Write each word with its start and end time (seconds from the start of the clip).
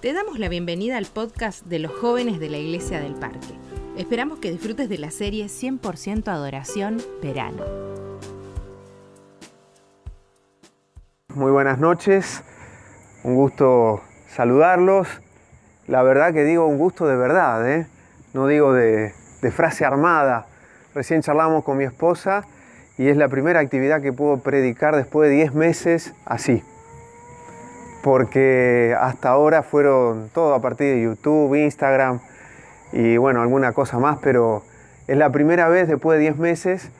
Te 0.00 0.14
damos 0.14 0.38
la 0.38 0.48
bienvenida 0.48 0.96
al 0.96 1.04
podcast 1.04 1.66
de 1.66 1.78
los 1.78 1.92
jóvenes 1.92 2.40
de 2.40 2.48
la 2.48 2.56
Iglesia 2.56 3.00
del 3.00 3.16
Parque. 3.16 3.54
Esperamos 3.98 4.38
que 4.38 4.50
disfrutes 4.50 4.88
de 4.88 4.96
la 4.96 5.10
serie 5.10 5.44
100% 5.44 6.26
Adoración 6.28 7.02
Verano. 7.22 7.62
Muy 11.34 11.52
buenas 11.52 11.78
noches, 11.78 12.42
un 13.24 13.34
gusto 13.34 14.00
saludarlos. 14.26 15.06
La 15.86 16.02
verdad 16.02 16.32
que 16.32 16.44
digo 16.44 16.64
un 16.64 16.78
gusto 16.78 17.06
de 17.06 17.16
verdad, 17.16 17.70
¿eh? 17.70 17.86
no 18.32 18.46
digo 18.46 18.72
de, 18.72 19.12
de 19.42 19.50
frase 19.50 19.84
armada. 19.84 20.46
Recién 20.94 21.20
charlamos 21.20 21.62
con 21.62 21.76
mi 21.76 21.84
esposa 21.84 22.46
y 22.96 23.08
es 23.08 23.18
la 23.18 23.28
primera 23.28 23.60
actividad 23.60 24.00
que 24.00 24.14
puedo 24.14 24.38
predicar 24.38 24.96
después 24.96 25.28
de 25.28 25.36
10 25.36 25.52
meses 25.52 26.14
así 26.24 26.62
porque 28.02 28.96
hasta 28.98 29.30
ahora 29.30 29.62
fueron 29.62 30.30
todo 30.32 30.54
a 30.54 30.60
partir 30.60 30.94
de 30.94 31.02
YouTube, 31.02 31.54
Instagram 31.54 32.20
y 32.92 33.16
bueno, 33.16 33.42
alguna 33.42 33.72
cosa 33.72 33.98
más, 33.98 34.18
pero 34.22 34.62
es 35.06 35.16
la 35.16 35.30
primera 35.30 35.68
vez 35.68 35.88
después 35.88 36.18
de 36.18 36.22
10 36.22 36.38
meses 36.38 36.90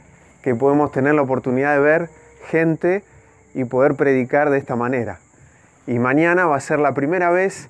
que 0.43 0.55
podemos 0.55 0.93
tener 0.93 1.15
la 1.15 1.23
oportunidad 1.23 1.75
de 1.75 1.81
ver 1.81 2.11
gente 2.49 3.03
y 3.55 3.65
poder 3.65 3.95
predicar 3.95 4.51
de 4.51 4.59
esta 4.59 4.77
manera. 4.77 5.19
Y 5.87 5.99
mañana 5.99 6.47
va 6.47 6.57
a 6.57 6.61
ser 6.61 6.79
la 6.79 6.93
primera 6.93 7.31
vez, 7.31 7.69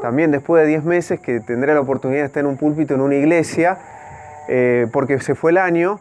también 0.00 0.30
después 0.30 0.62
de 0.62 0.68
10 0.68 0.84
meses, 0.84 1.20
que 1.20 1.40
tendré 1.40 1.74
la 1.74 1.80
oportunidad 1.80 2.20
de 2.20 2.26
estar 2.26 2.40
en 2.40 2.46
un 2.46 2.56
púlpito 2.56 2.94
en 2.94 3.00
una 3.00 3.16
iglesia, 3.16 3.78
eh, 4.48 4.86
porque 4.92 5.18
se 5.20 5.34
fue 5.34 5.50
el 5.50 5.58
año 5.58 6.00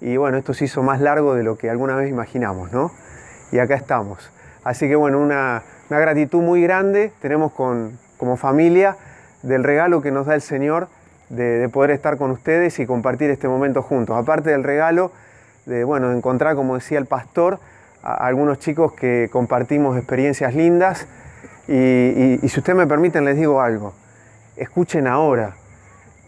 y 0.00 0.16
bueno, 0.16 0.38
esto 0.38 0.54
se 0.54 0.64
hizo 0.64 0.82
más 0.82 1.00
largo 1.00 1.34
de 1.34 1.42
lo 1.42 1.58
que 1.58 1.68
alguna 1.68 1.96
vez 1.96 2.08
imaginamos, 2.08 2.72
¿no? 2.72 2.92
Y 3.52 3.58
acá 3.58 3.74
estamos. 3.74 4.30
Así 4.64 4.88
que 4.88 4.96
bueno, 4.96 5.18
una, 5.18 5.62
una 5.90 5.98
gratitud 5.98 6.40
muy 6.40 6.62
grande 6.62 7.12
tenemos 7.20 7.52
con, 7.52 7.98
como 8.16 8.36
familia 8.36 8.96
del 9.42 9.64
regalo 9.64 10.00
que 10.00 10.12
nos 10.12 10.26
da 10.26 10.36
el 10.36 10.40
Señor 10.40 10.88
de, 11.30 11.68
poder 11.68 11.90
estar 11.90 12.16
con 12.16 12.30
ustedes 12.30 12.78
y 12.78 12.86
compartir 12.86 13.28
este 13.30 13.48
momento 13.48 13.82
juntos. 13.82 14.16
Aparte 14.16 14.50
del 14.50 14.62
regalo 14.62 15.10
de, 15.66 15.82
bueno, 15.82 16.12
encontrar, 16.12 16.54
como 16.54 16.76
decía 16.76 16.98
el 16.98 17.06
pastor, 17.06 17.58
a, 18.02 18.14
algunos 18.26 18.60
chicos 18.60 18.92
que 18.92 19.28
compartimos 19.32 19.96
experiencias 19.96 20.54
lindas. 20.54 21.08
Y, 21.66 22.38
si 22.48 22.58
ustedes 22.58 22.76
me 22.76 22.86
permiten, 22.86 23.24
les 23.24 23.36
digo 23.36 23.60
algo. 23.60 23.92
Escuchen 24.56 25.06
ahora, 25.06 25.54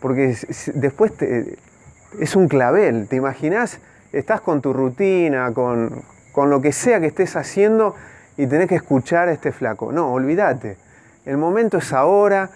porque 0.00 0.36
después 0.74 1.12
es 2.20 2.36
un 2.36 2.48
clavel. 2.48 3.06
¿Te 3.08 3.16
imaginas? 3.16 3.78
Estás 4.12 4.40
con 4.40 4.60
tu 4.60 4.72
rutina, 4.72 5.52
con, 5.52 6.02
con 6.32 6.50
lo 6.50 6.60
que 6.60 6.72
sea 6.72 7.00
que 7.00 7.06
estés 7.06 7.36
haciendo 7.36 7.94
y 8.36 8.46
tenés 8.46 8.68
que 8.68 8.76
escuchar 8.76 9.28
este 9.28 9.52
flaco. 9.52 9.92
No, 9.92 10.12
olvídate. 10.12 10.76
El 11.24 11.36
momento 11.36 11.78
es 11.78 11.92
ahora. 11.92 12.50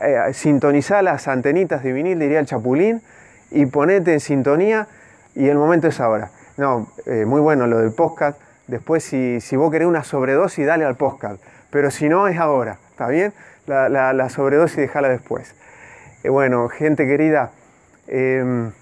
Eh, 0.00 0.32
sintonizá 0.34 1.00
las 1.00 1.26
antenitas 1.28 1.82
de 1.82 1.92
vinil, 1.92 2.18
diría 2.18 2.38
el 2.40 2.46
Chapulín, 2.46 3.00
y 3.50 3.64
ponete 3.66 4.12
en 4.12 4.20
sintonía 4.20 4.88
y 5.34 5.48
el 5.48 5.56
momento 5.56 5.88
es 5.88 6.00
ahora. 6.00 6.30
No, 6.56 6.88
eh, 7.06 7.24
muy 7.24 7.40
bueno 7.40 7.66
lo 7.66 7.78
del 7.78 7.92
podcast. 7.92 8.38
Después, 8.66 9.04
si, 9.04 9.40
si, 9.40 9.56
vos 9.56 9.70
querés 9.70 9.86
una 9.86 10.02
sobredosis, 10.02 10.66
dale 10.66 10.84
al 10.84 10.96
podcast. 10.96 11.42
Pero 11.70 11.90
si 11.90 12.08
no, 12.08 12.28
es 12.28 12.38
ahora. 12.38 12.78
¿Está 12.90 13.08
bien? 13.08 13.32
La, 13.66 13.88
la, 13.88 14.28
sobredosis, 14.28 14.76
déjala 14.76 15.08
después. 15.08 15.54
Eh, 16.24 16.28
bueno, 16.28 16.68
gente 16.68 17.06
querida, 17.06 17.52
em, 18.06 18.72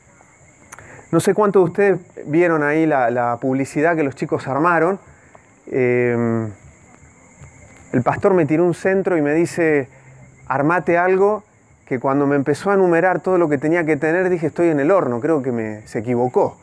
no 1.10 1.20
sé 1.20 1.34
cuántos 1.34 1.64
de 1.64 1.70
ustedes 1.70 2.26
vieron 2.26 2.62
ahí 2.62 2.86
la 2.86 3.38
publicidad 3.40 3.94
que 3.94 4.02
los 4.02 4.14
chicos 4.14 4.48
armaron 4.48 4.98
Em, 5.66 6.50
el 7.92 8.02
pastor 8.02 8.34
me 8.34 8.46
tiró 8.46 8.64
un 8.64 8.74
centro 8.74 9.16
y 9.16 9.22
me 9.22 9.34
dice, 9.34 9.88
armate 10.46 10.98
algo, 10.98 11.44
que 11.86 11.98
cuando 11.98 12.26
me 12.26 12.36
empezó 12.36 12.70
a 12.70 12.74
enumerar 12.74 13.20
todo 13.20 13.38
lo 13.38 13.48
que 13.48 13.58
tenía 13.58 13.84
que 13.84 13.96
tener, 13.96 14.30
dije, 14.30 14.48
estoy 14.48 14.68
en 14.68 14.80
el 14.80 14.90
horno, 14.90 15.20
creo 15.20 15.42
que 15.42 15.52
me, 15.52 15.86
se 15.86 16.00
equivocó. 16.00 16.56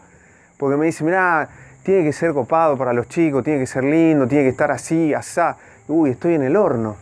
Porque 0.58 0.78
me 0.78 0.86
dice, 0.86 1.04
mira, 1.04 1.50
tiene 1.84 2.04
que 2.04 2.14
ser 2.14 2.34
copado 2.34 2.78
para 2.78 2.94
los 2.94 3.08
chicos, 3.08 3.44
tiene 3.44 3.60
que 3.60 3.68
ser 3.68 3.84
lindo, 3.84 4.28
tiene 4.28 4.44
que 4.44 4.50
estar 4.50 4.72
así, 4.72 5.14
asá. 5.14 5.58
Uy, 5.88 6.12
estoy 6.12 6.36
en 6.36 6.44
el 6.44 6.56
horno. 6.56 6.98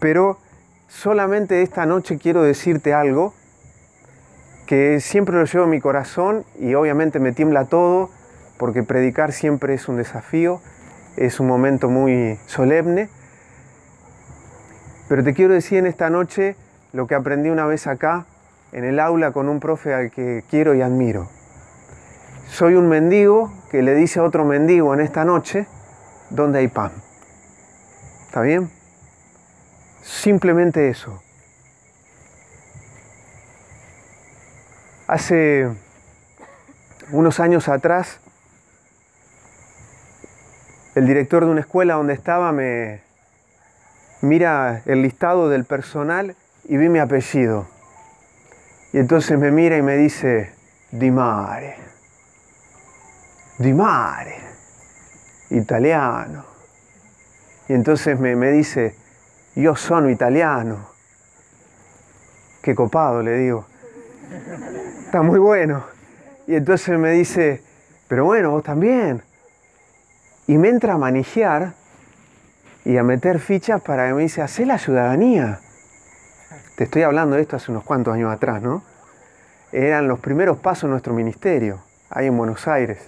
Pero 0.00 0.38
solamente 0.88 1.62
esta 1.62 1.86
noche 1.86 2.18
quiero 2.18 2.42
decirte 2.42 2.94
algo 2.94 3.34
que 4.66 5.00
siempre 5.00 5.36
lo 5.36 5.44
llevo 5.44 5.64
en 5.64 5.70
mi 5.70 5.80
corazón 5.80 6.44
y 6.58 6.74
obviamente 6.74 7.20
me 7.20 7.32
tiembla 7.32 7.66
todo 7.66 8.10
porque 8.58 8.82
predicar 8.82 9.32
siempre 9.32 9.74
es 9.74 9.88
un 9.88 9.96
desafío 9.96 10.60
es 11.16 11.40
un 11.40 11.46
momento 11.46 11.88
muy 11.88 12.38
solemne. 12.46 13.08
Pero 15.08 15.22
te 15.24 15.34
quiero 15.34 15.54
decir 15.54 15.78
en 15.78 15.86
esta 15.86 16.10
noche 16.10 16.56
lo 16.92 17.06
que 17.06 17.14
aprendí 17.14 17.48
una 17.48 17.66
vez 17.66 17.86
acá, 17.86 18.26
en 18.72 18.84
el 18.84 19.00
aula, 19.00 19.32
con 19.32 19.48
un 19.48 19.60
profe 19.60 19.94
al 19.94 20.10
que 20.10 20.44
quiero 20.50 20.74
y 20.74 20.82
admiro. 20.82 21.28
Soy 22.48 22.74
un 22.74 22.88
mendigo 22.88 23.52
que 23.70 23.82
le 23.82 23.94
dice 23.94 24.20
a 24.20 24.24
otro 24.24 24.44
mendigo 24.44 24.94
en 24.94 25.00
esta 25.00 25.24
noche, 25.24 25.66
¿dónde 26.30 26.60
hay 26.60 26.68
pan? 26.68 26.92
¿Está 28.26 28.40
bien? 28.40 28.70
Simplemente 30.02 30.88
eso. 30.88 31.22
Hace 35.06 35.68
unos 37.12 37.38
años 37.38 37.68
atrás 37.68 38.20
el 40.96 41.06
director 41.06 41.44
de 41.44 41.50
una 41.50 41.60
escuela 41.60 41.94
donde 41.94 42.14
estaba 42.14 42.52
me 42.52 43.02
mira 44.22 44.80
el 44.86 45.02
listado 45.02 45.50
del 45.50 45.66
personal 45.66 46.34
y 46.64 46.78
vi 46.78 46.88
mi 46.88 46.98
apellido. 46.98 47.68
Y 48.94 48.98
entonces 48.98 49.38
me 49.38 49.50
mira 49.50 49.76
y 49.76 49.82
me 49.82 49.98
dice, 49.98 50.54
Di 50.90 51.10
Mare, 51.10 51.76
Di 53.58 53.74
Mare, 53.74 54.36
italiano. 55.50 56.46
Y 57.68 57.74
entonces 57.74 58.18
me, 58.18 58.34
me 58.34 58.50
dice, 58.50 58.96
yo 59.54 59.76
sono 59.76 60.08
italiano. 60.08 60.88
Qué 62.62 62.74
copado, 62.74 63.20
le 63.20 63.36
digo. 63.36 63.66
Está 65.04 65.20
muy 65.20 65.38
bueno. 65.38 65.84
Y 66.46 66.54
entonces 66.54 66.98
me 66.98 67.10
dice, 67.10 67.62
pero 68.08 68.24
bueno, 68.24 68.52
vos 68.52 68.62
también 68.62 69.25
y 70.46 70.58
me 70.58 70.68
entra 70.68 70.94
a 70.94 70.98
manejar 70.98 71.74
y 72.84 72.96
a 72.96 73.02
meter 73.02 73.40
fichas 73.40 73.80
para 73.82 74.06
que 74.06 74.14
me 74.14 74.22
dice, 74.22 74.42
hacé 74.42 74.64
la 74.64 74.78
ciudadanía. 74.78 75.60
Te 76.76 76.84
estoy 76.84 77.02
hablando 77.02 77.36
de 77.36 77.42
esto 77.42 77.56
hace 77.56 77.72
unos 77.72 77.82
cuantos 77.82 78.14
años 78.14 78.32
atrás, 78.32 78.62
¿no? 78.62 78.84
Eran 79.72 80.06
los 80.06 80.20
primeros 80.20 80.58
pasos 80.58 80.82
de 80.82 80.90
nuestro 80.90 81.12
ministerio, 81.12 81.80
ahí 82.10 82.26
en 82.26 82.36
Buenos 82.36 82.68
Aires. 82.68 82.98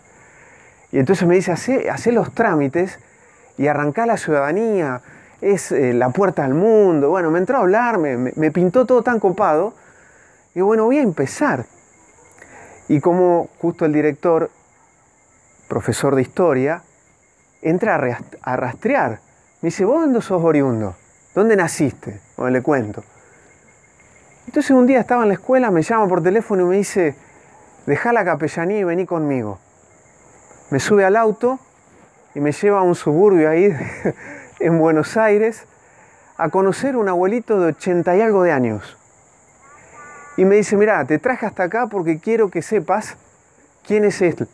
Y 0.90 0.98
entonces 0.98 1.28
me 1.28 1.36
dice, 1.36 1.52
hacé, 1.52 2.12
los 2.12 2.34
trámites 2.34 2.98
y 3.56 3.68
arrancá 3.68 4.04
la 4.06 4.16
ciudadanía, 4.16 5.00
es 5.40 5.70
eh, 5.70 5.92
la 5.92 6.10
puerta 6.10 6.44
al 6.44 6.54
mundo. 6.54 7.10
Bueno, 7.10 7.30
me 7.30 7.38
entró 7.38 7.58
a 7.58 7.60
hablar, 7.60 7.98
me, 7.98 8.16
me 8.16 8.50
pintó 8.50 8.84
todo 8.84 9.02
tan 9.02 9.20
copado. 9.20 9.74
Y 10.54 10.60
bueno, 10.60 10.86
voy 10.86 10.98
a 10.98 11.02
empezar. 11.02 11.66
Y 12.88 13.00
como 13.00 13.48
justo 13.58 13.84
el 13.84 13.92
director, 13.92 14.50
profesor 15.68 16.16
de 16.16 16.22
historia, 16.22 16.82
entra 17.62 18.18
a 18.42 18.56
rastrear. 18.56 19.20
Me 19.60 19.68
dice, 19.68 19.84
¿vos 19.84 20.00
dónde 20.00 20.20
sos 20.22 20.42
oriundo? 20.42 20.96
¿Dónde 21.34 21.56
naciste? 21.56 22.20
Bueno, 22.36 22.52
le 22.52 22.62
cuento. 22.62 23.02
Entonces 24.46 24.70
un 24.70 24.86
día 24.86 25.00
estaba 25.00 25.22
en 25.22 25.28
la 25.28 25.34
escuela, 25.34 25.70
me 25.70 25.82
llama 25.82 26.08
por 26.08 26.22
teléfono 26.22 26.62
y 26.62 26.66
me 26.66 26.76
dice, 26.76 27.14
deja 27.86 28.12
la 28.12 28.24
capellanía 28.24 28.78
y 28.78 28.84
vení 28.84 29.04
conmigo. 29.04 29.58
Me 30.70 30.80
sube 30.80 31.04
al 31.04 31.16
auto 31.16 31.58
y 32.34 32.40
me 32.40 32.52
lleva 32.52 32.78
a 32.78 32.82
un 32.82 32.94
suburbio 32.94 33.50
ahí 33.50 33.74
en 34.60 34.78
Buenos 34.78 35.16
Aires 35.16 35.64
a 36.36 36.48
conocer 36.50 36.96
un 36.96 37.08
abuelito 37.08 37.60
de 37.60 37.68
ochenta 37.68 38.16
y 38.16 38.20
algo 38.20 38.42
de 38.42 38.52
años. 38.52 38.96
Y 40.36 40.44
me 40.44 40.54
dice, 40.54 40.76
mira, 40.76 41.04
te 41.04 41.18
traje 41.18 41.46
hasta 41.46 41.64
acá 41.64 41.88
porque 41.88 42.20
quiero 42.20 42.48
que 42.48 42.62
sepas 42.62 43.16
quién 43.84 44.04
es 44.04 44.22
él 44.22 44.48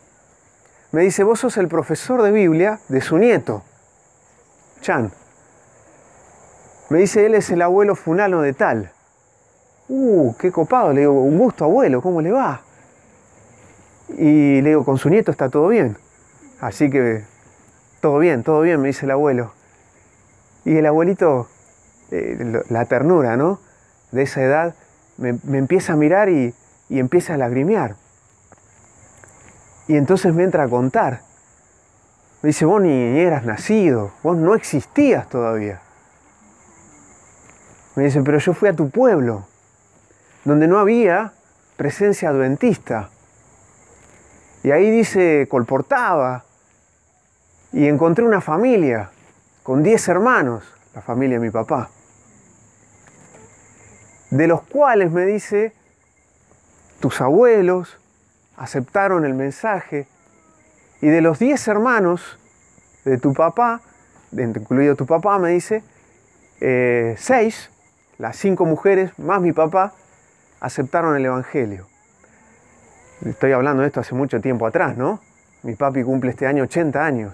me 0.95 1.01
dice, 1.01 1.25
vos 1.25 1.41
sos 1.41 1.57
el 1.57 1.67
profesor 1.67 2.21
de 2.21 2.31
Biblia 2.31 2.79
de 2.87 3.01
su 3.01 3.17
nieto, 3.17 3.63
Chan. 4.79 5.11
Me 6.89 6.99
dice, 6.99 7.25
él 7.25 7.35
es 7.35 7.49
el 7.49 7.61
abuelo 7.61 7.97
funano 7.97 8.41
de 8.41 8.53
tal. 8.53 8.93
Uh, 9.89 10.33
qué 10.37 10.53
copado. 10.53 10.93
Le 10.93 11.01
digo, 11.01 11.21
un 11.21 11.37
gusto, 11.37 11.65
abuelo, 11.65 12.01
¿cómo 12.01 12.21
le 12.21 12.31
va? 12.31 12.61
Y 14.07 14.61
le 14.61 14.69
digo, 14.69 14.85
con 14.85 14.97
su 14.97 15.09
nieto 15.09 15.31
está 15.31 15.49
todo 15.49 15.67
bien. 15.67 15.97
Así 16.61 16.89
que, 16.89 17.25
todo 17.99 18.17
bien, 18.19 18.43
todo 18.43 18.61
bien, 18.61 18.79
me 18.79 18.87
dice 18.87 19.03
el 19.03 19.11
abuelo. 19.11 19.51
Y 20.63 20.77
el 20.77 20.85
abuelito, 20.85 21.49
eh, 22.11 22.63
la 22.69 22.85
ternura, 22.85 23.35
¿no? 23.35 23.59
De 24.13 24.23
esa 24.23 24.41
edad, 24.41 24.75
me, 25.17 25.37
empieza 25.57 25.91
a 25.91 25.95
mirar 25.97 26.29
y, 26.29 26.53
y 26.87 26.99
empieza 26.99 27.33
a 27.33 27.37
lagrimear. 27.37 27.97
Y 29.87 29.97
entonces 29.97 30.33
me 30.33 30.43
entra 30.43 30.63
a 30.63 30.67
contar. 30.67 31.21
Me 32.41 32.47
dice, 32.47 32.65
vos 32.65 32.81
ni 32.81 33.19
eras 33.19 33.45
nacido, 33.45 34.11
vos 34.23 34.37
no 34.37 34.55
existías 34.55 35.27
todavía. 35.29 35.81
Me 37.95 38.03
dice, 38.03 38.21
pero 38.21 38.37
yo 38.39 38.53
fui 38.53 38.69
a 38.69 38.73
tu 38.73 38.89
pueblo, 38.89 39.47
donde 40.43 40.67
no 40.67 40.79
había 40.79 41.33
presencia 41.77 42.29
adventista. 42.29 43.09
Y 44.63 44.71
ahí 44.71 44.89
dice, 44.89 45.47
colportaba, 45.49 46.43
y 47.71 47.87
encontré 47.87 48.23
una 48.23 48.41
familia 48.41 49.11
con 49.63 49.83
10 49.83 50.07
hermanos, 50.07 50.63
la 50.93 51.01
familia 51.01 51.39
de 51.39 51.45
mi 51.45 51.51
papá, 51.51 51.89
de 54.29 54.47
los 54.47 54.61
cuales 54.61 55.11
me 55.11 55.25
dice, 55.25 55.73
tus 56.99 57.19
abuelos 57.21 57.97
aceptaron 58.57 59.25
el 59.25 59.33
mensaje, 59.33 60.07
y 61.01 61.07
de 61.07 61.21
los 61.21 61.39
10 61.39 61.67
hermanos 61.67 62.37
de 63.03 63.17
tu 63.17 63.33
papá, 63.33 63.81
incluido 64.31 64.95
tu 64.95 65.05
papá, 65.05 65.37
me 65.39 65.49
dice, 65.49 65.83
eh, 66.61 67.15
seis, 67.17 67.69
las 68.17 68.37
cinco 68.37 68.65
mujeres 68.65 69.17
más 69.19 69.41
mi 69.41 69.51
papá, 69.51 69.93
aceptaron 70.59 71.15
el 71.15 71.25
Evangelio. 71.25 71.87
Estoy 73.25 73.51
hablando 73.51 73.81
de 73.81 73.87
esto 73.87 73.99
hace 73.99 74.15
mucho 74.15 74.41
tiempo 74.41 74.65
atrás, 74.65 74.97
¿no? 74.97 75.19
Mi 75.63 75.75
papi 75.75 76.03
cumple 76.03 76.31
este 76.31 76.47
año 76.47 76.63
80 76.63 77.05
años. 77.05 77.33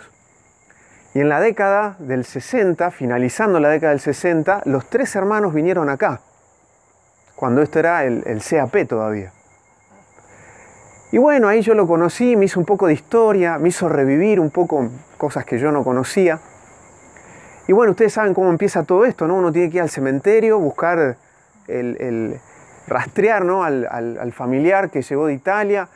Y 1.14 1.20
en 1.20 1.30
la 1.30 1.40
década 1.40 1.96
del 2.00 2.24
60, 2.26 2.92
finalizando 2.92 3.60
la 3.60 3.70
década 3.70 3.92
del 3.92 4.00
60, 4.00 4.62
los 4.66 4.90
tres 4.90 5.16
hermanos 5.16 5.54
vinieron 5.54 5.90
acá, 5.90 6.22
cuando 7.36 7.62
esto 7.62 7.80
era 7.80 8.06
el 8.06 8.42
CAP 8.42 8.88
todavía. 8.88 9.34
Y 11.12 11.18
bueno, 11.18 11.48
ahí 11.48 11.62
yo 11.62 11.74
lo 11.74 11.88
conocí, 11.88 12.36
me 12.36 12.46
hizo 12.46 12.60
un 12.60 12.66
poco 12.66 12.88
de 12.88 12.94
historia, 12.94 13.58
me 13.58 13.70
hizo 13.70 13.90
revivir 13.90 14.40
un 14.40 14.50
poco 14.50 14.90
cosas 15.18 15.46
que 15.46 15.60
yo 15.60 15.72
no 15.72 15.84
conocía. 15.84 16.40
Y 17.68 17.74
bueno, 17.74 17.92
ustedes 17.92 18.14
saben 18.14 18.34
cómo 18.34 18.50
empieza 18.50 18.84
todo 18.84 19.06
esto, 19.06 19.28
¿no? 19.28 19.36
Uno 19.36 19.52
tiene 19.52 19.70
que 19.70 19.78
ir 19.78 19.84
al 19.84 19.90
cementerio, 19.90 20.58
buscar 20.60 21.18
el, 21.68 22.40
rastrear 22.88 23.46
¿no? 23.46 23.64
al, 23.64 23.88
al, 23.90 24.32
familiar 24.34 24.90
que 24.90 25.02
llegó 25.02 25.28
de 25.28 25.34
Italia. 25.34 25.88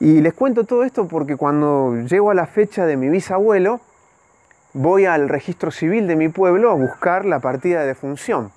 Y 0.00 0.20
les 0.20 0.34
cuento 0.34 0.64
todo 0.64 0.84
esto 0.84 1.08
porque 1.08 1.36
cuando 1.36 1.94
llego 2.08 2.30
a 2.30 2.34
la 2.34 2.46
fecha 2.46 2.86
de 2.86 2.96
mi 2.96 3.08
bisabuelo, 3.08 3.80
voy 4.74 5.06
al 5.06 5.28
registro 5.28 5.70
civil 5.70 6.06
de 6.06 6.16
mi 6.16 6.28
pueblo 6.28 6.70
a 6.70 6.74
buscar 6.74 7.24
la 7.24 7.40
partida 7.40 7.80
de 7.80 7.86
defunción. 7.86 8.52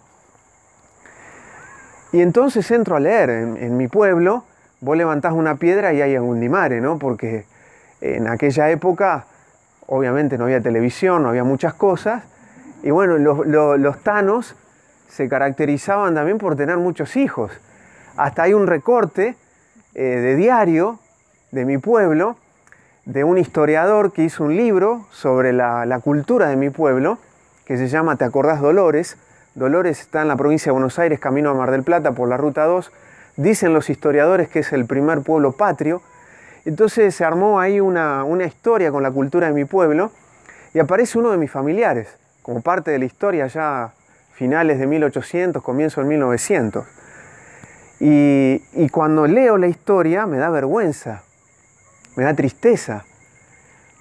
Y 2.12 2.22
entonces 2.22 2.70
entro 2.72 2.96
a 2.96 3.00
leer 3.00 3.30
en, 3.30 3.78
mi 3.78 3.88
pueblo, 3.88 4.44
vos 4.82 4.98
levantás 4.98 5.34
una 5.34 5.56
piedra 5.56 5.94
y 5.94 6.02
hay 6.02 6.18
un 6.18 6.40
limare, 6.40 6.82
¿no? 6.82 7.00
Porque 7.00 7.46
en 8.02 8.28
aquella 8.28 8.70
época, 8.70 9.26
obviamente 9.88 10.38
no 10.38 10.46
había 10.46 10.62
televisión, 10.62 11.24
no 11.24 11.30
había 11.30 11.44
muchas 11.44 11.74
cosas, 11.76 12.24
y 12.84 12.90
bueno, 12.90 13.18
los, 13.18 14.00
tanos 14.00 14.56
se 15.08 15.30
caracterizaban 15.30 16.16
también 16.16 16.40
por 16.40 16.56
tener 16.56 16.78
muchos 16.78 17.16
hijos. 17.16 17.52
Hasta 18.18 18.44
hay 18.44 18.54
un 18.54 18.66
recorte 18.66 19.36
eh, 19.94 20.02
de 20.02 20.36
diario 20.36 21.00
de 21.52 21.66
mi 21.66 21.78
pueblo, 21.78 22.38
de 23.06 23.24
un 23.24 23.38
historiador 23.38 24.14
que 24.14 24.24
hizo 24.24 24.44
un 24.44 24.56
libro 24.56 25.06
sobre 25.12 25.54
la, 25.54 26.00
cultura 26.04 26.48
de 26.48 26.56
mi 26.56 26.72
pueblo, 26.72 27.20
que 27.66 27.78
se 27.78 27.88
llama 27.88 28.16
Te 28.16 28.26
acordás 28.26 28.62
Dolores. 28.62 29.18
Dolores 29.54 30.00
está 30.00 30.24
en 30.24 30.30
la 30.30 30.36
provincia 30.36 30.70
de 30.70 30.74
Buenos 30.74 30.98
Aires, 30.98 31.20
camino 31.20 31.52
a 31.52 31.54
Mar 31.54 31.70
del 31.70 31.84
Plata 31.84 32.14
por 32.14 32.28
la 32.28 32.38
Ruta 32.38 32.66
2. 32.66 32.92
Dicen 33.42 33.74
los 33.74 33.90
historiadores 33.90 34.50
que 34.50 34.60
es 34.60 34.72
el 34.72 34.86
primer 34.86 35.22
pueblo 35.22 35.54
patrio. 35.54 36.04
Entonces 36.64 37.16
se 37.16 37.26
armó 37.26 37.60
ahí 37.60 37.80
una, 37.80 38.24
una 38.24 38.46
historia 38.46 38.92
con 38.92 39.02
la 39.02 39.10
cultura 39.10 39.48
de 39.48 39.54
mi 39.54 39.66
pueblo 39.66 40.12
y 40.76 40.80
aparece 40.80 41.18
uno 41.18 41.32
de 41.32 41.38
mis 41.38 41.50
familiares, 41.50 42.20
como 42.44 42.62
parte 42.62 42.92
de 42.92 43.00
la 43.00 43.06
historia 43.06 43.48
ya 43.48 43.94
finales 44.34 44.78
de 44.78 44.86
1800, 44.86 45.64
comienzo 45.64 46.02
del 46.02 46.10
1900. 46.10 46.86
Y, 48.00 48.62
y 48.74 48.90
cuando 48.90 49.26
leo 49.26 49.58
la 49.58 49.68
historia 49.68 50.28
me 50.28 50.38
da 50.38 50.52
vergüenza, 50.52 51.24
me 52.16 52.24
da 52.24 52.36
tristeza, 52.36 53.06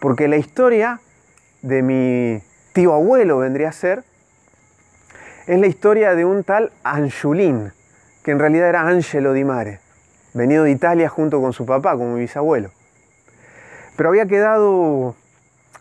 porque 0.03 0.29
la 0.29 0.37
historia 0.37 1.01
de 1.63 1.83
mi 1.83 2.43
tío 2.75 2.93
abuelo 2.93 3.39
vendría 3.39 3.71
a 3.71 3.73
ser, 3.73 4.05
es 5.47 5.59
la 5.59 5.67
historia 5.67 6.15
de 6.15 6.27
un 6.27 6.45
tal 6.45 6.73
Anjulín, 6.85 7.73
que 8.31 8.33
en 8.33 8.39
realidad 8.39 8.69
era 8.69 8.87
Angelo 8.87 9.33
Di 9.33 9.43
Mare, 9.43 9.81
venido 10.35 10.63
de 10.63 10.71
Italia 10.71 11.09
junto 11.09 11.41
con 11.41 11.53
su 11.53 11.67
papá, 11.67 11.95
como 11.95 12.15
mi 12.15 12.21
bisabuelo. 12.21 12.71
Pero 13.97 14.11
había 14.11 14.27
quedado 14.27 15.17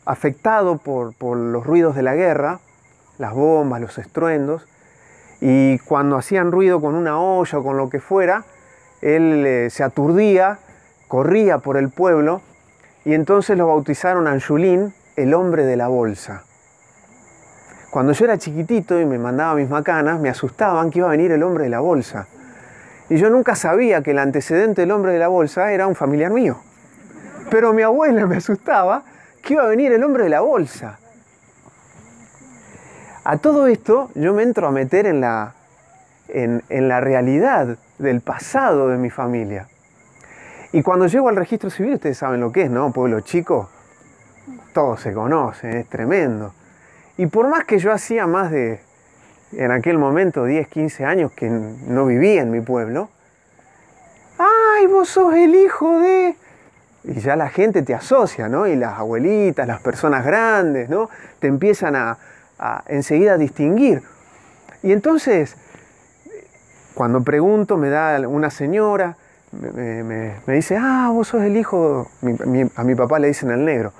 afectado 0.04 0.78
por, 0.78 1.14
los 1.22 1.64
ruidos 1.64 1.96
de 1.96 2.02
la 2.02 2.16
guerra, 2.16 2.60
las 3.20 3.36
bombas, 3.36 3.80
los 3.82 4.00
estruendos, 4.00 4.68
y 5.42 5.78
cuando 5.78 6.18
hacían 6.18 6.52
ruido 6.52 6.82
con 6.82 6.96
una 6.96 7.20
olla 7.22 7.60
o 7.60 7.64
con 7.64 7.78
lo 7.78 7.88
que 7.92 8.00
fuera, 8.00 8.46
él 9.04 9.44
eh, 9.46 9.70
se 9.70 9.84
aturdía 9.84 10.58
corría 11.08 11.60
por 11.60 11.78
el 11.78 11.90
pueblo 11.90 12.42
y 13.06 13.14
entonces 13.14 13.60
lo 13.60 13.68
bautizaron 13.68 14.28
Anjulín, 14.28 14.92
el 15.18 15.36
hombre 15.36 15.68
de 15.68 15.78
la 15.78 15.88
bolsa. 15.88 16.46
Cuando 17.92 18.14
yo 18.14 18.26
era 18.26 18.40
chiquitito 18.40 19.00
y 19.00 19.06
me 19.06 19.20
mandaba 19.20 19.54
mis 19.54 19.70
macanas, 19.70 20.20
me 20.20 20.30
asustaban 20.30 20.90
que 20.90 20.98
iba 20.98 21.10
a 21.10 21.12
venir 21.12 21.32
el 21.32 21.44
hombre 21.44 21.66
de 21.66 21.70
la 21.70 21.80
bolsa. 21.80 22.28
Y 23.10 23.18
yo 23.18 23.30
nunca 23.30 23.56
sabía 23.56 24.04
que 24.04 24.12
el 24.12 24.20
antecedente 24.20 24.82
del 24.82 24.92
hombre 24.92 25.14
de 25.14 25.20
la 25.20 25.28
bolsa 25.28 25.72
era 25.72 25.88
un 25.88 25.96
familiar 25.96 26.32
mío. 26.32 26.60
Pero 27.50 27.74
mi 27.74 27.82
abuela 27.82 28.28
me 28.28 28.38
asustaba 28.38 29.04
que 29.42 29.54
iba 29.54 29.64
a 29.64 29.68
venir 29.68 29.92
el 29.92 30.04
hombre 30.04 30.26
de 30.26 30.30
la 30.30 30.42
bolsa. 30.42 31.00
A 33.24 33.38
todo 33.38 33.68
esto 33.68 34.12
yo 34.14 34.34
me 34.34 34.44
entro 34.44 34.68
a 34.68 34.72
meter 34.72 35.08
en 35.08 35.22
la, 35.22 35.56
en, 36.28 36.64
en 36.70 36.88
la 36.88 37.02
realidad 37.02 37.78
del 37.98 38.22
pasado 38.22 38.90
de 38.90 38.98
mi 38.98 39.10
familia. 39.10 39.68
Y 40.72 40.84
cuando 40.84 41.08
llego 41.08 41.30
al 41.30 41.36
registro 41.36 41.72
civil, 41.72 41.96
ustedes 41.96 42.18
saben 42.18 42.40
lo 42.40 42.52
que 42.52 42.64
es, 42.64 42.70
¿no? 42.70 42.94
Pueblo 42.94 43.22
chico, 43.22 43.70
todo 44.72 44.98
se 44.98 45.14
conoce, 45.14 45.80
es 45.80 45.90
tremendo. 45.90 46.54
Y 47.18 47.26
por 47.26 47.50
más 47.50 47.66
que 47.66 47.80
yo 47.80 47.92
hacía 47.92 48.28
más 48.28 48.52
de, 48.52 48.80
en 49.52 49.72
aquel 49.72 49.98
momento, 49.98 50.46
10, 50.46 50.68
15 50.68 51.06
años 51.06 51.32
que 51.32 51.50
no 51.50 52.06
vivía 52.06 52.42
en 52.42 52.52
mi 52.52 52.62
pueblo, 52.62 53.10
¡ay, 54.38 54.88
vos 54.88 55.10
sos 55.10 55.34
el 55.34 55.56
hijo 55.56 56.00
de... 56.00 56.36
Y 57.04 57.20
ya 57.22 57.36
la 57.36 57.50
gente 57.50 57.82
te 57.82 57.94
asocia, 57.94 58.50
¿no? 58.50 58.68
Y 58.68 58.76
las 58.76 59.00
abuelitas, 59.00 59.66
las 59.68 59.82
personas 59.82 60.26
grandes, 60.26 60.90
¿no? 60.90 61.10
Te 61.40 61.48
empiezan 61.48 61.96
a, 61.96 62.18
enseguida 62.88 63.34
a 63.34 63.38
distinguir. 63.38 64.04
Y 64.84 64.92
entonces, 64.92 65.56
cuando 66.94 67.24
pregunto, 67.24 67.78
me 67.78 67.90
da 67.90 68.20
una 68.28 68.50
señora, 68.50 69.16
me, 69.52 70.36
dice, 70.48 70.78
ah, 70.78 71.10
vos 71.12 71.30
sos 71.30 71.44
el 71.44 71.58
hijo, 71.58 72.10
a 72.76 72.84
mi 72.84 72.96
papá 72.96 73.18
le 73.18 73.30
dicen 73.30 73.50
el 73.50 73.66
negro, 73.66 73.94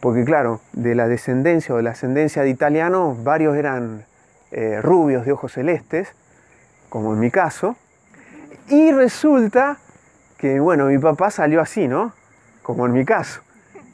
porque 0.00 0.24
claro, 0.24 0.60
de 0.72 0.94
la 0.94 1.08
descendencia 1.08 1.74
o 1.74 1.78
de 1.78 1.82
la 1.82 1.90
ascendencia 1.90 2.42
de 2.42 2.50
italiano, 2.50 3.16
varios 3.24 3.56
eran 3.56 4.04
eh, 4.50 4.80
rubios 4.82 5.26
de 5.26 5.32
ojos 5.32 5.52
celestes, 5.52 6.08
como 6.88 7.12
en 7.12 7.20
mi 7.20 7.30
caso, 7.30 7.76
y 8.68 8.92
resulta 8.92 9.78
que, 10.38 10.60
bueno, 10.60 10.86
mi 10.86 10.98
papá 10.98 11.30
salió 11.30 11.60
así, 11.60 11.88
¿no? 11.88 12.12
Como 12.62 12.86
en 12.86 12.92
mi 12.92 13.04
caso. 13.04 13.40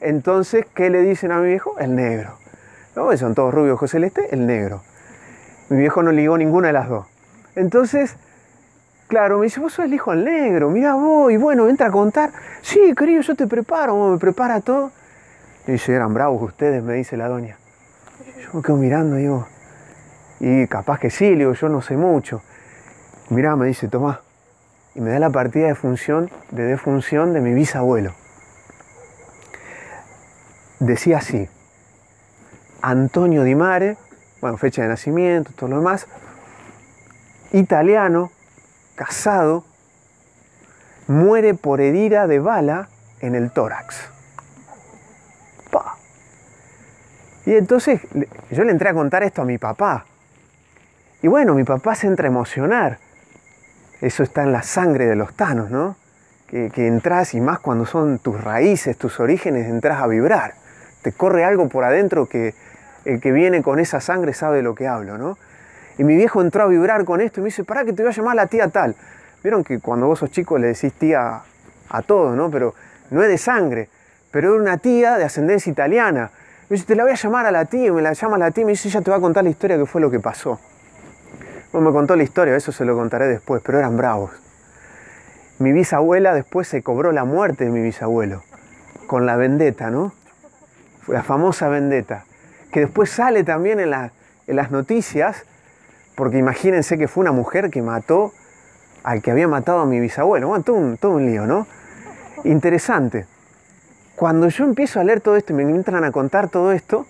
Entonces, 0.01 0.65
¿qué 0.73 0.89
le 0.89 1.01
dicen 1.01 1.31
a 1.31 1.37
mi 1.39 1.49
viejo? 1.49 1.77
El 1.79 1.95
negro. 1.95 2.37
¿No? 2.95 3.15
Son 3.17 3.33
todos 3.35 3.53
rubios 3.53 3.75
ojos 3.75 3.91
celestes, 3.91 4.31
el 4.31 4.45
negro. 4.45 4.83
Mi 5.69 5.77
viejo 5.77 6.03
no 6.03 6.11
ligó 6.11 6.37
ninguna 6.37 6.67
de 6.67 6.73
las 6.73 6.89
dos. 6.89 7.07
Entonces, 7.55 8.17
Claro, 9.13 9.37
me 9.37 9.45
dice, 9.45 9.59
vos 9.59 9.73
sos 9.73 9.85
el 9.85 9.93
hijo 9.93 10.09
del 10.09 10.25
negro, 10.25 10.71
mira 10.71 10.95
vos, 10.95 11.31
y 11.31 11.37
bueno, 11.37 11.69
entra 11.69 11.85
a 11.85 11.91
contar. 11.91 12.31
Sí, 12.63 12.95
querido, 12.97 13.21
yo 13.21 13.35
te 13.35 13.45
preparo, 13.45 14.09
me 14.09 14.17
prepara 14.17 14.59
todo. 14.61 14.91
Y 15.67 15.73
dice, 15.73 15.93
eran 15.93 16.15
bravos 16.15 16.41
ustedes, 16.41 16.81
me 16.81 16.95
dice 16.95 17.15
la 17.15 17.27
doña. 17.27 17.57
Yo 18.41 18.49
me 18.53 18.63
quedo 18.63 18.77
mirando, 18.77 19.17
digo, 19.17 19.47
y 20.45 20.67
capaz 20.67 20.99
que 20.99 21.09
sí, 21.09 21.35
digo, 21.35 21.53
yo 21.53 21.69
no 21.69 21.81
sé 21.81 21.95
mucho. 21.95 22.41
Mirá, 23.29 23.55
me 23.55 23.65
dice, 23.65 23.87
tomá. 23.87 24.19
Y 24.93 24.99
me 24.99 25.11
da 25.11 25.19
la 25.19 25.29
partida 25.29 25.67
de 25.67 25.75
función, 25.75 26.29
de 26.51 26.63
defunción 26.63 27.31
de 27.31 27.39
mi 27.39 27.53
bisabuelo. 27.53 28.13
Decía 30.79 31.19
así, 31.19 31.47
Antonio 32.81 33.43
Di 33.43 33.55
Mare, 33.55 33.95
bueno, 34.41 34.57
fecha 34.57 34.81
de 34.81 34.89
nacimiento, 34.89 35.51
todo 35.55 35.69
lo 35.69 35.77
demás, 35.77 36.07
italiano, 37.53 38.29
casado, 38.95 39.63
muere 41.07 41.53
por 41.53 41.79
herida 41.79 42.27
de 42.27 42.39
bala 42.39 42.89
en 43.21 43.35
el 43.35 43.49
tórax. 43.51 44.09
Y 47.45 47.55
entonces 47.55 48.01
yo 48.51 48.63
le 48.65 48.71
entré 48.71 48.89
a 48.89 48.93
contar 48.93 49.23
esto 49.23 49.41
a 49.41 49.45
mi 49.45 49.57
papá. 49.57 50.05
Y 51.23 51.29
bueno, 51.29 51.53
mi 51.53 51.63
papá 51.63 51.95
se 51.95 52.05
entra 52.05 52.27
a 52.27 52.31
emocionar. 52.31 52.99
Eso 54.01 54.23
está 54.23 54.43
en 54.43 54.51
la 54.51 54.61
sangre 54.61 55.05
de 55.05 55.15
los 55.15 55.33
tanos, 55.33 55.71
¿no? 55.71 55.95
Que, 56.47 56.69
entras 56.75 57.33
y 57.33 57.39
más 57.39 57.59
cuando 57.59 57.85
son 57.85 58.19
tus 58.19 58.43
raíces, 58.43 58.97
tus 58.97 59.21
orígenes, 59.21 59.69
entras 59.69 60.01
a 60.01 60.07
vibrar. 60.07 60.55
Te 61.01 61.13
corre 61.13 61.45
algo 61.45 61.69
por 61.69 61.85
adentro 61.85 62.25
que 62.25 62.53
el 63.05 63.21
que 63.21 63.31
viene 63.31 63.63
con 63.63 63.79
esa 63.79 64.01
sangre 64.01 64.33
sabe 64.33 64.57
de 64.57 64.63
lo 64.63 64.75
que 64.75 64.85
hablo, 64.85 65.17
¿no? 65.17 65.37
Y 65.97 66.03
mi 66.03 66.17
viejo 66.17 66.41
entró 66.41 66.63
a 66.63 66.67
vibrar 66.67 67.05
con 67.05 67.21
esto 67.21 67.39
y 67.39 67.43
me 67.43 67.47
dice, 67.47 67.63
pará 67.63 67.85
que 67.85 67.93
te 67.93 68.03
voy 68.03 68.11
a 68.11 68.15
llamar 68.15 68.35
la 68.35 68.47
tía 68.47 68.67
tal. 68.67 68.93
Vieron 69.41 69.63
que 69.63 69.79
cuando 69.79 70.07
vos 70.07 70.19
sos 70.19 70.29
chico 70.29 70.57
le 70.57 70.67
decís 70.67 70.91
tía 70.91 71.41
a 71.89 72.01
todos, 72.01 72.35
¿no? 72.35 72.51
Pero 72.51 72.75
no 73.11 73.23
es 73.23 73.29
de 73.29 73.37
sangre, 73.37 73.87
pero 74.29 74.53
era 74.53 74.61
una 74.61 74.77
tía 74.77 75.17
de 75.17 75.23
ascendencia 75.23 75.71
italiana. 75.71 76.31
Me 76.69 76.75
dice, 76.75 76.85
te 76.85 76.97
la 76.97 77.03
voy 77.03 77.13
a 77.13 77.15
llamar 77.15 77.45
a 77.45 77.51
la 77.51 77.63
tía, 77.63 77.87
y 77.87 77.91
me 77.91 78.01
la 78.01 78.11
llama 78.11 78.37
la 78.37 78.51
tía 78.51 78.63
y 78.63 78.65
me 78.65 78.71
dice, 78.73 78.89
ella 78.89 78.99
te 78.99 79.09
va 79.09 79.17
a 79.17 79.21
contar 79.21 79.45
la 79.45 79.51
historia 79.51 79.77
que 79.77 79.85
fue 79.85 80.01
lo 80.01 80.11
que 80.11 80.19
pasó. 80.19 80.59
Bueno, 81.73 81.89
me 81.89 81.93
contó 81.93 82.15
la 82.15 82.21
historia, 82.21 82.55
eso 82.55 82.71
se 82.71 82.85
lo 82.85 82.95
contaré 82.95 83.27
después, 83.27 83.63
pero 83.65 83.79
eran 83.79 83.97
bravos. 83.97 84.29
Mi 85.57 85.71
bisabuela 85.71 86.35
después 86.35 86.67
se 86.67 86.83
cobró 86.83 87.11
la 87.11 87.25
muerte 87.25 87.65
de 87.65 87.71
mi 87.71 87.81
bisabuelo, 87.81 88.43
con 89.07 89.25
la 89.25 89.37
vendetta, 89.37 89.89
¿no? 89.89 90.13
La 91.07 91.23
famosa 91.23 91.69
vendetta, 91.69 92.25
que 92.71 92.81
después 92.81 93.09
sale 93.09 93.43
también 93.43 93.79
en, 93.79 93.91
en 93.91 94.55
las 94.55 94.69
noticias, 94.69 95.45
porque 96.13 96.37
imagínense 96.37 96.99
que 96.99 97.07
fue 97.07 97.21
una 97.21 97.31
mujer 97.31 97.71
que 97.71 97.81
mató 97.81 98.33
al 99.03 99.23
que 99.23 99.31
había 99.31 99.47
matado 99.47 99.79
a 99.79 99.87
mi 99.87 99.99
bisabuelo. 99.99 100.49
Bueno, 100.49 100.63
todo 100.63 100.75
un, 100.75 100.97
todo 100.97 101.13
un 101.13 101.25
lío, 101.25 101.47
¿no? 101.47 101.65
Interesante. 102.43 103.25
Cuando 104.15 104.47
yo 104.49 104.63
empiezo 104.63 104.99
a 104.99 105.03
leer 105.03 105.21
todo 105.21 105.37
esto 105.37 105.53
y 105.53 105.55
me 105.55 105.63
entran 105.63 106.03
a 106.03 106.11
contar 106.11 106.49
todo 106.49 106.71
esto, 106.71 107.07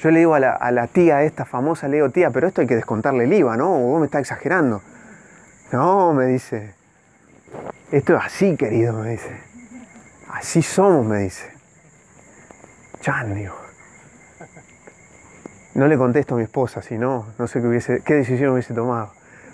yo 0.00 0.10
le 0.10 0.18
digo 0.18 0.34
a 0.34 0.40
la, 0.40 0.86
tía 0.88 1.22
esta 1.22 1.44
famosa, 1.44 1.88
le 1.88 1.96
digo, 1.96 2.10
tía, 2.10 2.30
pero 2.30 2.46
esto 2.46 2.60
hay 2.60 2.66
que 2.66 2.76
descontarle 2.76 3.24
el 3.24 3.32
IVA, 3.32 3.56
¿no? 3.56 3.70
Vos 3.78 4.00
me 4.00 4.06
estás 4.06 4.20
exagerando. 4.20 4.82
No, 5.72 6.12
me 6.12 6.26
dice. 6.26 6.74
Esto 7.90 8.16
es 8.16 8.24
así, 8.24 8.56
querido, 8.56 8.92
me 8.92 9.10
dice. 9.10 9.30
Así 10.30 10.62
somos, 10.62 11.06
me 11.06 11.18
dice. 11.20 11.50
Chan, 13.00 13.34
No 15.74 15.86
le 15.86 15.96
contesto 15.96 16.34
a 16.34 16.38
mi 16.38 16.44
esposa, 16.44 16.82
si 16.82 16.98
no, 16.98 17.26
no 17.38 17.46
sé 17.46 17.60
qué, 17.60 17.66
hubiese, 17.66 18.02
qué 18.02 18.14
decisión 18.14 18.52
hubiese 18.52 18.74
tomado. 18.74 19.12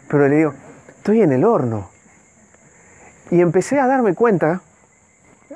Pero 0.08 0.28
le 0.28 0.36
digo, 0.36 0.54
estoy 0.88 1.22
en 1.22 1.32
el 1.32 1.44
horno. 1.44 1.90
Y 3.30 3.40
empecé 3.40 3.78
a 3.78 3.86
darme 3.86 4.14
cuenta, 4.14 4.62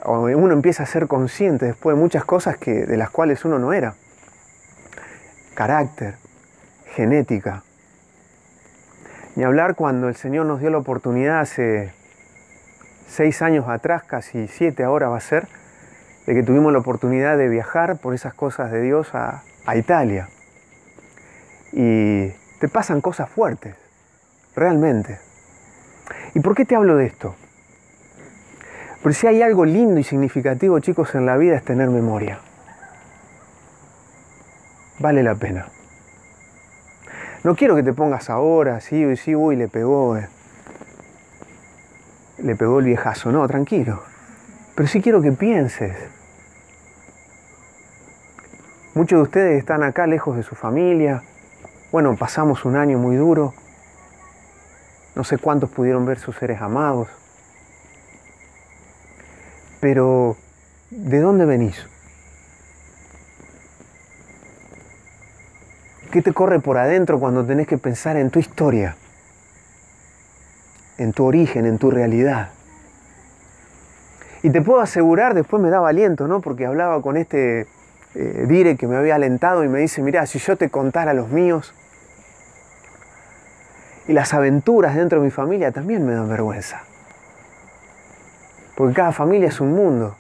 uno 0.05 0.53
empieza 0.53 0.85
a 0.85 0.87
ser 0.87 1.09
consciente 1.09 1.67
después 1.67 1.97
de 1.97 2.01
muchas 2.01 2.25
cosas 2.25 2.57
que, 2.59 2.87
de 2.87 2.97
las 2.97 3.11
cuales 3.11 3.45
uno 3.45 3.59
no 3.59 3.73
era. 3.73 3.95
Carácter, 5.55 6.17
genética. 6.95 7.63
Ni 9.37 9.45
hablar 9.45 9.77
cuando 9.77 10.09
el 10.09 10.17
Señor 10.17 10.47
nos 10.47 10.61
dio 10.61 10.71
la 10.71 10.79
oportunidad 10.79 11.41
hace 11.41 11.93
seis 13.09 13.41
años 13.41 13.69
atrás, 13.69 14.03
casi 14.03 14.49
siete 14.49 14.83
ahora 14.83 15.09
va 15.09 15.19
a 15.19 15.21
ser, 15.21 15.47
de 16.27 16.35
que 16.35 16.43
tuvimos 16.43 16.73
la 16.73 16.81
oportunidad 16.81 17.39
de 17.39 17.49
viajar 17.49 17.99
por 17.99 18.15
esas 18.15 18.35
cosas 18.35 18.73
de 18.73 18.83
Dios 18.83 19.15
a, 19.15 19.43
Italia. 19.77 20.29
Y 21.73 22.29
te 22.61 22.69
pasan 22.69 23.01
cosas 23.01 23.31
fuertes, 23.31 23.77
realmente. 24.55 25.19
¿Y 26.35 26.41
por 26.41 26.55
qué 26.55 26.65
te 26.65 26.77
hablo 26.77 26.97
de 26.97 27.07
esto? 27.07 27.35
Pero 29.03 29.13
si 29.15 29.27
hay 29.27 29.43
algo 29.43 29.65
lindo 29.65 29.99
y 30.01 30.05
significativo, 30.05 30.79
chicos, 30.81 31.15
en 31.15 31.27
la 31.27 31.37
vida 31.37 31.57
es 31.57 31.65
tener 31.65 31.91
memoria. 31.91 32.41
Vale 34.99 35.23
la 35.23 35.35
pena. 35.35 35.69
No 37.43 37.57
quiero 37.57 37.75
que 37.77 37.83
te 37.83 37.93
pongas 37.93 38.31
ahora, 38.31 38.81
sí, 38.81 39.17
sí, 39.17 39.35
uy, 39.35 39.57
le 39.57 39.69
pegó. 39.69 40.17
Eh. 40.17 40.29
Le 42.39 42.57
pegó 42.57 42.79
el 42.79 42.87
viejazo, 42.87 43.33
no, 43.33 43.47
tranquilo. 43.47 44.03
Pero 44.75 44.89
sí 44.89 45.03
quiero 45.03 45.21
que 45.21 45.33
pienses. 45.33 45.95
Muchos 48.95 49.19
de 49.19 49.23
ustedes 49.23 49.59
están 49.59 49.83
acá 49.83 50.07
lejos 50.07 50.37
de 50.37 50.43
su 50.43 50.55
familia. 50.55 51.23
Bueno, 51.91 52.17
pasamos 52.17 52.65
un 52.65 52.77
año 52.77 52.99
muy 52.99 53.17
duro. 53.17 53.53
No 55.15 55.25
sé 55.25 55.39
cuántos 55.39 55.71
pudieron 55.71 56.07
ver 56.07 56.19
sus 56.19 56.37
seres 56.37 56.61
amados. 56.61 57.09
Pero, 59.81 60.37
¿de 60.91 61.21
dónde 61.21 61.45
venís? 61.45 61.87
¿Qué 66.15 66.23
te 66.23 66.33
corre 66.33 66.61
por 66.61 66.79
adentro 66.79 67.19
cuando 67.19 67.45
tenés 67.45 67.67
que 67.67 67.77
pensar 67.77 68.17
en 68.17 68.31
tu 68.31 68.39
historia? 68.39 68.95
En 70.97 71.13
tu 71.13 71.25
origen, 71.25 71.67
en 71.67 71.77
tu 71.77 71.91
realidad. 71.91 72.51
Y 74.45 74.51
te 74.51 74.63
puedo 74.63 74.79
asegurar, 74.81 75.35
después 75.35 75.61
me 75.61 75.71
daba 75.71 75.89
aliento, 75.89 76.29
¿no? 76.29 76.41
Porque 76.41 76.67
hablaba 76.67 77.03
con 77.03 77.17
este 77.17 77.67
eh, 78.15 78.45
dire 78.47 78.77
que 78.77 78.87
me 78.87 78.95
había 78.95 79.17
alentado 79.17 79.65
y 79.65 79.69
me 79.69 79.81
dice, 79.81 80.03
mira, 80.03 80.25
si 80.27 80.39
yo 80.39 80.57
te 80.57 80.71
contara 80.71 81.15
los 81.15 81.31
míos 81.31 81.75
y 84.07 84.13
las 84.13 84.35
aventuras 84.35 84.95
dentro 84.95 85.19
de 85.19 85.25
mi 85.25 85.33
familia 85.33 85.73
también 85.73 86.07
me 86.07 86.15
dan 86.15 86.29
vergüenza. 86.29 86.85
Porque 88.77 88.95
cada 88.95 89.11
familia 89.11 89.49
es 89.49 89.61
un 89.61 89.73
mundo. 89.73 90.15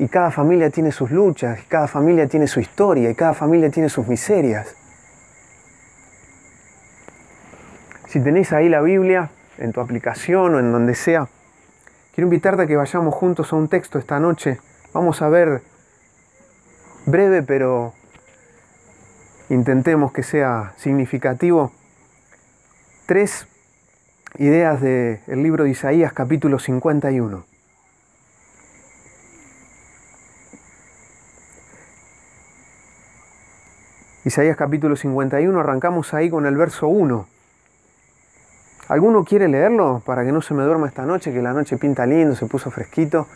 Y 0.00 0.08
cada 0.08 0.30
familia 0.30 0.70
tiene 0.70 0.92
sus 0.92 1.10
luchas, 1.10 1.60
y 1.60 1.62
cada 1.64 1.86
familia 1.86 2.26
tiene 2.26 2.46
su 2.46 2.58
historia, 2.58 3.10
y 3.10 3.14
cada 3.14 3.34
familia 3.34 3.68
tiene 3.68 3.90
sus 3.90 4.08
miserias. 4.08 4.74
Si 8.08 8.18
tenéis 8.18 8.50
ahí 8.54 8.70
la 8.70 8.80
Biblia, 8.80 9.30
en 9.58 9.72
tu 9.72 9.80
aplicación 9.82 10.54
o 10.54 10.58
en 10.58 10.72
donde 10.72 10.94
sea, 10.94 11.28
quiero 12.14 12.28
invitarte 12.28 12.62
a 12.62 12.66
que 12.66 12.76
vayamos 12.76 13.14
juntos 13.14 13.52
a 13.52 13.56
un 13.56 13.68
texto 13.68 13.98
esta 13.98 14.18
noche. 14.18 14.58
Vamos 14.94 15.20
a 15.20 15.28
ver 15.28 15.60
breve, 17.04 17.42
pero 17.42 17.92
intentemos 19.50 20.12
que 20.12 20.22
sea 20.22 20.72
significativo. 20.78 21.72
Tres 23.04 23.46
ideas 24.38 24.80
del 24.80 25.42
libro 25.42 25.64
de 25.64 25.70
Isaías 25.70 26.14
capítulo 26.14 26.58
51. 26.58 27.49
Isaías 34.24 34.56
capítulo 34.56 34.96
51, 34.96 35.58
arrancamos 35.58 36.12
ahí 36.12 36.28
con 36.28 36.44
el 36.46 36.56
verso 36.56 36.88
1. 36.88 37.26
¿Alguno 38.88 39.24
quiere 39.24 39.48
leerlo 39.48 40.02
para 40.04 40.24
que 40.24 40.32
no 40.32 40.42
se 40.42 40.52
me 40.52 40.62
duerma 40.62 40.88
esta 40.88 41.06
noche, 41.06 41.32
que 41.32 41.40
la 41.40 41.52
noche 41.52 41.78
pinta 41.78 42.04
lindo, 42.04 42.34
se 42.36 42.46
puso 42.46 42.70
fresquito, 42.70 43.26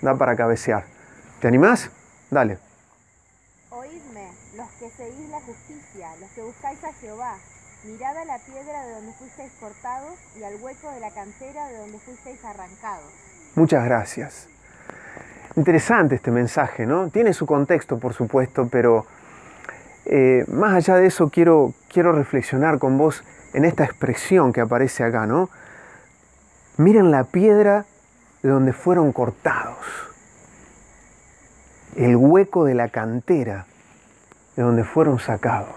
da 0.00 0.14
para 0.14 0.36
cabecear? 0.36 0.84
¿Te 1.40 1.48
animás? 1.48 1.90
Dale. 2.30 2.58
Oídme, 3.70 4.30
los 4.56 4.68
que 4.78 4.90
seguís 4.90 5.28
la 5.30 5.40
justicia, 5.40 6.08
los 6.20 6.30
que 6.30 6.42
buscáis 6.42 6.84
a 6.84 6.92
Jehová, 6.92 7.34
Mirad 7.84 8.16
a 8.16 8.24
la 8.24 8.38
piedra 8.38 8.84
de 8.86 8.92
donde 8.92 9.12
fuisteis 9.12 9.52
cortados 9.60 10.14
y 10.36 10.42
al 10.42 10.56
hueco 10.60 10.90
de 10.90 10.98
la 10.98 11.10
cantera 11.12 11.68
de 11.68 11.78
donde 11.78 11.98
fuisteis 12.00 12.44
arrancados. 12.44 13.06
Muchas 13.54 13.84
gracias. 13.84 14.48
Interesante 15.54 16.16
este 16.16 16.32
mensaje, 16.32 16.86
¿no? 16.86 17.08
Tiene 17.10 17.32
su 17.32 17.46
contexto, 17.46 17.98
por 17.98 18.14
supuesto, 18.14 18.68
pero 18.68 19.06
eh, 20.10 20.44
más 20.48 20.74
allá 20.74 20.96
de 20.96 21.06
eso 21.06 21.28
quiero, 21.28 21.74
quiero 21.92 22.12
reflexionar 22.12 22.78
con 22.78 22.96
vos 22.96 23.22
en 23.52 23.64
esta 23.64 23.84
expresión 23.84 24.52
que 24.52 24.62
aparece 24.62 25.04
acá, 25.04 25.26
¿no? 25.26 25.50
Miren 26.78 27.10
la 27.10 27.24
piedra 27.24 27.84
de 28.42 28.48
donde 28.48 28.72
fueron 28.72 29.12
cortados, 29.12 29.76
el 31.96 32.16
hueco 32.16 32.64
de 32.64 32.74
la 32.74 32.88
cantera 32.88 33.66
de 34.56 34.62
donde 34.62 34.84
fueron 34.84 35.18
sacados. 35.18 35.76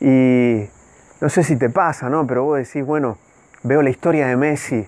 Y 0.00 0.68
no 1.20 1.28
sé 1.28 1.42
si 1.42 1.56
te 1.56 1.68
pasa, 1.68 2.08
¿no? 2.08 2.26
Pero 2.26 2.44
vos 2.44 2.58
decís, 2.58 2.84
bueno, 2.84 3.18
veo 3.62 3.82
la 3.82 3.90
historia 3.90 4.28
de 4.28 4.36
Messi 4.36 4.86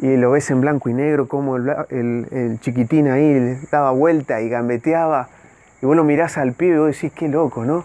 y 0.00 0.16
lo 0.16 0.30
ves 0.30 0.50
en 0.50 0.60
blanco 0.60 0.88
y 0.88 0.94
negro, 0.94 1.28
como 1.28 1.56
el, 1.56 2.58
chiquitín 2.60 3.08
ahí 3.08 3.58
daba 3.70 3.90
vuelta 3.90 4.40
y 4.40 4.48
gambeteaba. 4.48 5.28
Y 5.82 5.86
vos 5.86 5.96
lo 5.96 6.04
mirás 6.04 6.38
al 6.38 6.52
pibe 6.52 6.76
y 6.76 6.78
vos 6.78 6.94
decís, 6.94 7.12
qué 7.14 7.28
loco, 7.28 7.64
¿no? 7.64 7.84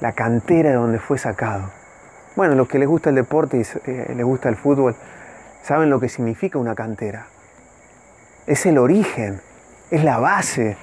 La 0.00 0.12
cantera 0.12 0.70
de 0.70 0.76
donde 0.76 0.98
fue 0.98 1.18
sacado. 1.18 1.70
Bueno, 2.36 2.54
los 2.54 2.68
que 2.68 2.78
les 2.78 2.88
gusta 2.88 3.10
el 3.10 3.16
deporte 3.16 3.58
y 3.58 3.90
eh, 3.90 4.14
les 4.16 4.24
gusta 4.24 4.48
el 4.48 4.56
fútbol, 4.56 4.96
saben 5.62 5.90
lo 5.90 6.00
que 6.00 6.08
significa 6.08 6.58
una 6.58 6.74
cantera. 6.74 7.26
Es 8.46 8.66
el 8.66 8.78
origen, 8.78 9.40
es 9.90 10.04
la 10.04 10.18
base 10.18 10.76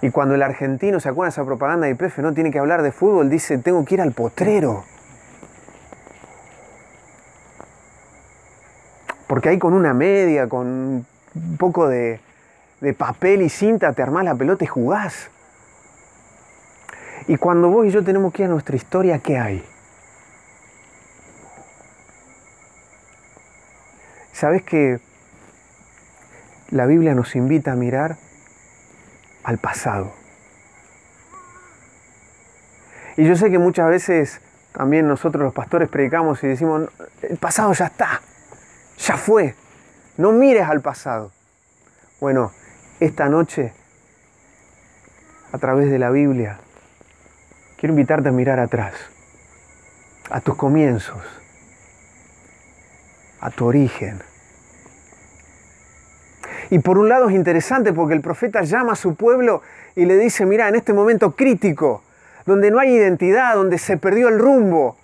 y 0.00 0.10
cuando 0.10 0.34
el 0.34 0.42
argentino 0.42 1.00
se 1.00 1.08
acuerda 1.08 1.28
de 1.28 1.32
esa 1.32 1.44
propaganda 1.44 1.86
de 1.86 1.92
IPF, 1.92 2.18
no 2.18 2.32
tiene 2.32 2.50
que 2.50 2.58
hablar 2.58 2.82
de 2.82 2.92
fútbol, 2.92 3.28
dice, 3.28 3.58
tengo 3.58 3.84
que 3.84 3.94
ir 3.94 4.00
al 4.00 4.12
potrero. 4.12 4.84
Porque 9.38 9.50
ahí 9.50 9.58
con 9.60 9.72
una 9.72 9.94
media, 9.94 10.48
con 10.48 10.66
un 10.66 11.56
poco 11.60 11.86
de, 11.86 12.18
papel 12.98 13.40
y 13.42 13.48
cinta, 13.48 13.92
te 13.92 14.02
armás 14.02 14.24
la 14.24 14.34
pelota 14.34 14.64
y 14.64 14.66
jugás. 14.66 15.30
Y 17.28 17.36
cuando 17.36 17.68
vos 17.68 17.86
y 17.86 17.90
yo 17.90 18.02
tenemos 18.02 18.32
que 18.32 18.42
ir 18.42 18.48
a 18.48 18.50
nuestra 18.50 18.74
historia, 18.74 19.20
¿qué 19.20 19.38
hay? 19.38 19.64
¿Sabes 24.32 24.64
que 24.64 24.98
la 26.70 26.86
Biblia 26.86 27.14
nos 27.14 27.36
invita 27.36 27.70
a 27.70 27.76
mirar 27.76 28.16
al 29.44 29.58
pasado. 29.58 30.12
Y 33.16 33.24
yo 33.24 33.36
sé 33.36 33.52
que 33.52 33.60
muchas 33.60 33.88
veces 33.88 34.40
también 34.72 35.06
nosotros 35.06 35.44
los 35.44 35.54
pastores 35.54 35.88
predicamos 35.88 36.42
y 36.42 36.48
decimos, 36.48 36.90
el 37.22 37.36
pasado 37.36 37.72
ya 37.72 37.86
está, 37.86 38.20
ya 38.98 39.16
fue, 39.16 39.54
no 40.16 40.32
mires 40.32 40.68
al 40.68 40.80
pasado. 40.80 41.32
Bueno, 42.20 42.52
esta 43.00 43.28
noche, 43.28 43.72
a 45.52 45.58
través 45.58 45.90
de 45.90 45.98
la 45.98 46.10
Biblia, 46.10 46.58
quiero 47.76 47.92
invitarte 47.92 48.28
a 48.28 48.32
mirar 48.32 48.58
atrás, 48.58 48.94
a 50.30 50.40
tus 50.40 50.56
comienzos, 50.56 51.22
a 53.40 53.50
tu 53.50 53.66
origen. 53.66 54.20
Y 56.70 56.80
por 56.80 56.98
un 56.98 57.08
lado 57.08 57.28
es 57.28 57.34
interesante 57.34 57.92
porque 57.92 58.14
el 58.14 58.20
profeta 58.20 58.62
llama 58.62 58.92
a 58.92 58.96
su 58.96 59.14
pueblo 59.14 59.62
y 59.94 60.04
le 60.04 60.16
dice, 60.16 60.44
mira, 60.44 60.68
en 60.68 60.74
este 60.74 60.92
momento 60.92 61.34
crítico, 61.34 62.02
donde 62.44 62.70
no 62.70 62.78
hay 62.78 62.94
identidad, 62.94 63.54
donde 63.54 63.78
se 63.78 63.96
perdió 63.96 64.28
el 64.28 64.38
rumbo, 64.38 64.98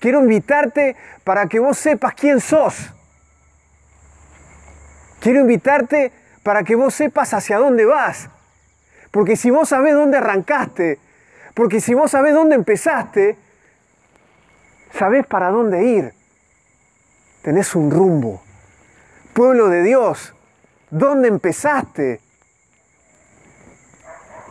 quiero 0.00 0.20
invitarte 0.20 0.96
para 1.24 1.46
que 1.46 1.60
vos 1.60 1.78
sepas 1.78 2.14
quién 2.14 2.40
sos. 2.40 2.94
Quiero 5.20 5.40
invitarte 5.40 6.12
para 6.42 6.62
que 6.62 6.76
vos 6.76 6.94
sepas 6.94 7.34
hacia 7.34 7.58
dónde 7.58 7.84
vas. 7.84 8.28
Porque 9.10 9.36
si 9.36 9.50
vos 9.50 9.68
sabés 9.68 9.94
dónde 9.94 10.18
arrancaste, 10.18 10.98
porque 11.54 11.80
si 11.80 11.94
vos 11.94 12.10
sabés 12.10 12.34
dónde 12.34 12.54
empezaste, 12.54 13.36
sabés 14.92 15.26
para 15.26 15.50
dónde 15.50 15.84
ir. 15.84 16.14
Tenés 17.42 17.74
un 17.74 17.90
rumbo. 17.90 18.42
Pueblo 19.32 19.68
de 19.68 19.82
Dios, 19.82 20.34
¿dónde 20.90 21.28
empezaste? 21.28 22.20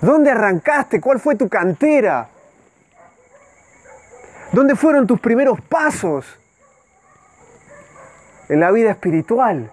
¿Dónde 0.01 0.31
arrancaste? 0.31 1.01
¿Cuál 1.01 1.19
fue 1.19 1.35
tu 1.35 1.49
cantera? 1.49 2.29
¿Dónde 4.51 4.75
fueron 4.75 5.07
tus 5.07 5.19
primeros 5.19 5.59
pasos 5.61 6.25
en 8.47 8.59
la 8.59 8.71
vida 8.71 8.91
espiritual? 8.91 9.71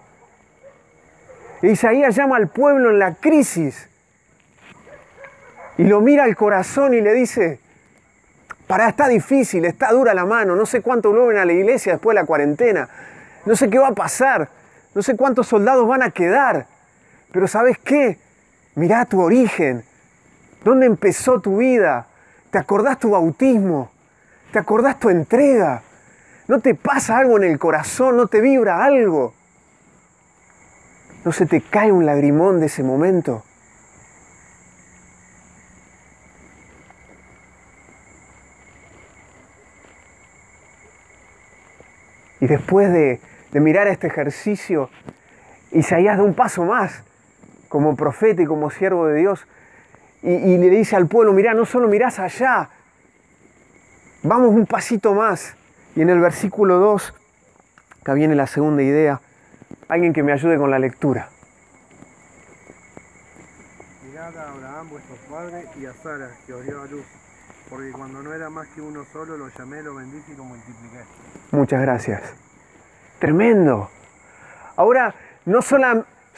Isaías 1.61 2.15
llama 2.15 2.37
al 2.37 2.47
pueblo 2.47 2.89
en 2.91 2.99
la 2.99 3.15
crisis 3.15 3.89
y 5.77 5.83
lo 5.83 6.01
mira 6.01 6.23
al 6.23 6.35
corazón 6.35 6.93
y 6.93 7.01
le 7.01 7.13
dice, 7.13 7.59
para, 8.67 8.89
está 8.89 9.07
difícil, 9.07 9.65
está 9.65 9.91
dura 9.91 10.13
la 10.13 10.25
mano, 10.25 10.55
no 10.55 10.65
sé 10.65 10.81
cuánto 10.81 11.11
vuelven 11.11 11.37
a 11.37 11.45
la 11.45 11.53
iglesia 11.53 11.93
después 11.93 12.15
de 12.15 12.21
la 12.21 12.25
cuarentena, 12.27 12.89
no 13.45 13.55
sé 13.55 13.69
qué 13.69 13.77
va 13.77 13.89
a 13.89 13.95
pasar, 13.95 14.49
no 14.93 15.01
sé 15.01 15.15
cuántos 15.15 15.47
soldados 15.47 15.87
van 15.87 16.03
a 16.03 16.11
quedar, 16.11 16.67
pero 17.31 17.47
¿sabes 17.47 17.77
qué? 17.77 18.17
Mirá 18.75 19.05
tu 19.05 19.21
origen, 19.21 19.83
¿dónde 20.63 20.85
empezó 20.85 21.39
tu 21.39 21.57
vida? 21.57 22.07
¿Te 22.49 22.57
acordás 22.57 22.99
tu 22.99 23.11
bautismo? 23.11 23.91
¿Te 24.51 24.59
acordás 24.59 24.99
tu 24.99 25.09
entrega? 25.09 25.83
¿No 26.47 26.59
te 26.59 26.75
pasa 26.75 27.17
algo 27.17 27.37
en 27.37 27.43
el 27.43 27.59
corazón? 27.59 28.17
¿No 28.17 28.27
te 28.27 28.39
vibra 28.41 28.83
algo? 28.83 29.34
¿No 31.25 31.31
se 31.31 31.47
te 31.47 31.59
cae 31.59 31.91
un 31.91 32.05
lagrimón 32.05 32.59
de 32.59 32.67
ese 32.67 32.83
momento? 32.83 33.43
Y 42.39 42.45
después 42.45 42.93
de, 42.93 43.19
mirar 43.53 43.87
este 43.87 44.05
ejercicio, 44.05 44.91
Isaías 45.71 46.17
da 46.17 46.23
un 46.23 46.35
paso 46.35 46.63
más 46.63 47.03
como 47.69 47.95
profeta 47.95 48.43
y 48.43 48.45
como 48.45 48.69
siervo 48.69 49.07
de 49.07 49.17
Dios 49.19 49.47
y, 50.21 50.29
y 50.29 50.57
le 50.59 50.69
dice 50.69 50.95
al 50.95 51.07
pueblo, 51.07 51.33
mirá, 51.33 51.55
no 51.55 51.65
solo 51.65 51.87
mirás 51.87 52.19
allá, 52.19 52.69
vamos 54.21 54.49
un 54.49 54.67
pasito 54.67 55.15
más. 55.15 55.55
Y 55.95 56.01
en 56.01 56.09
el 56.09 56.19
versículo 56.19 56.77
2, 56.77 57.13
acá 58.01 58.13
viene 58.13 58.35
la 58.35 58.45
segunda 58.45 58.83
idea, 58.83 59.21
alguien 59.87 60.13
que 60.13 60.23
me 60.23 60.31
ayude 60.31 60.57
con 60.57 60.71
la 60.71 60.79
lectura. 60.79 61.29
Mirad 64.07 64.37
a 64.37 64.51
Abraham 64.51 64.89
vuestro 64.89 65.15
padre 65.29 65.65
y 65.79 65.85
a 65.85 65.93
Sara, 65.93 66.29
que 66.45 66.53
os 66.53 66.63
dio 66.65 66.81
a 66.81 66.85
luz, 66.85 67.05
porque 67.69 67.91
cuando 67.91 68.21
no 68.21 68.33
era 68.33 68.49
más 68.49 68.67
que 68.69 68.81
uno 68.81 69.03
solo, 69.11 69.37
lo 69.37 69.49
llamé, 69.49 69.81
lo 69.83 69.95
bendije 69.95 70.33
y 70.33 70.35
lo 70.35 70.43
multipliqué. 70.43 71.03
Muchas 71.51 71.81
gracias. 71.81 72.21
Tremendo. 73.19 73.89
Ahora, 74.75 75.15
no, 75.45 75.59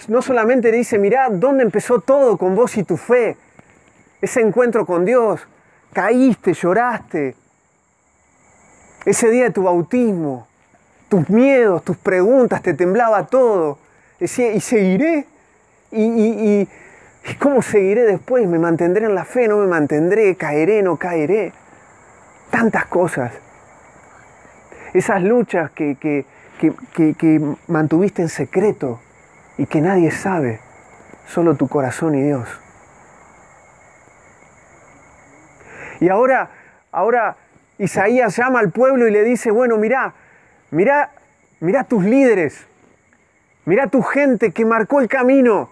no 0.08 0.22
solamente 0.22 0.72
le 0.72 0.78
dice, 0.78 1.00
mirad 1.00 1.32
dónde 1.32 1.64
empezó 1.64 2.00
todo 2.00 2.38
con 2.38 2.56
vos 2.56 2.78
y 2.78 2.84
tu 2.84 2.98
fe, 2.98 3.38
ese 4.22 4.42
encuentro 4.42 4.86
con 4.86 5.06
Dios, 5.06 5.48
caíste, 5.94 6.54
lloraste, 6.54 7.36
ese 9.06 9.30
día 9.30 9.46
de 9.46 9.52
tu 9.52 9.64
bautismo, 9.64 10.47
tus 11.10 11.30
miedos, 11.30 11.84
tus 11.84 11.98
preguntas, 11.98 12.62
te 12.62 12.74
temblaba 12.74 13.28
todo. 13.28 13.78
Decía, 14.20 14.52
¿y 14.52 14.62
seguiré? 14.62 15.26
¿Y, 15.92 16.04
y, 16.04 16.70
y, 17.26 17.36
cómo 17.36 17.62
seguiré 17.62 18.04
después? 18.04 18.48
¿Me 18.48 18.60
mantendré 18.60 19.06
en 19.06 19.16
la 19.16 19.26
fe? 19.26 19.48
¿No 19.48 19.58
me 19.58 19.68
mantendré? 19.68 20.36
¿Caeré? 20.36 20.82
¿No 20.82 20.98
caeré? 20.98 21.54
Tantas 22.50 22.86
cosas. 22.86 23.32
Esas 24.94 25.22
luchas 25.22 25.72
que, 25.72 25.96
que, 25.96 26.26
que, 26.60 27.14
que 27.14 27.42
mantuviste 27.68 28.22
en 28.22 28.30
secreto 28.30 29.00
y 29.58 29.66
que 29.66 29.82
nadie 29.82 30.12
sabe, 30.12 30.60
solo 31.28 31.56
tu 31.56 31.68
corazón 31.68 32.16
y 32.16 32.24
Dios. 32.24 32.48
Y 36.00 36.10
ahora, 36.10 36.50
ahora 36.92 37.38
Isaías 37.78 38.36
llama 38.36 38.60
al 38.60 38.72
pueblo 38.72 39.08
y 39.08 39.12
le 39.12 39.24
dice, 39.24 39.52
bueno, 39.52 39.78
mirá, 39.78 40.14
Mira, 40.72 41.12
mira 41.60 41.86
tus 41.86 42.04
líderes, 42.04 42.68
mira 43.66 43.88
tu 43.88 44.02
gente 44.02 44.52
que 44.52 44.66
marcó 44.66 45.00
el 45.00 45.08
camino, 45.08 45.70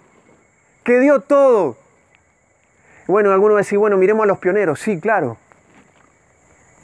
que 0.84 1.00
dio 1.00 1.20
todo. 1.22 1.78
Bueno, 3.08 3.32
algunos 3.32 3.56
va 3.56 3.60
a 3.60 3.64
decir, 3.64 3.78
bueno, 3.78 3.98
miremos 3.98 4.24
a 4.24 4.28
los 4.28 4.40
pioneros. 4.40 4.80
Sí, 4.80 5.00
claro, 5.00 5.38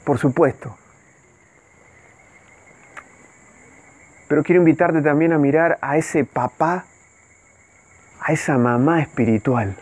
por 0.04 0.18
supuesto. 0.18 0.76
Pero 4.28 4.42
quiero 4.42 4.60
invitarte 4.60 5.02
también 5.02 5.32
a 5.32 5.38
mirar 5.38 5.78
a 5.80 5.96
ese 5.96 6.24
papá, 6.24 6.86
a 8.20 8.32
esa 8.32 8.56
mamá 8.56 9.02
espiritual. 9.02 9.76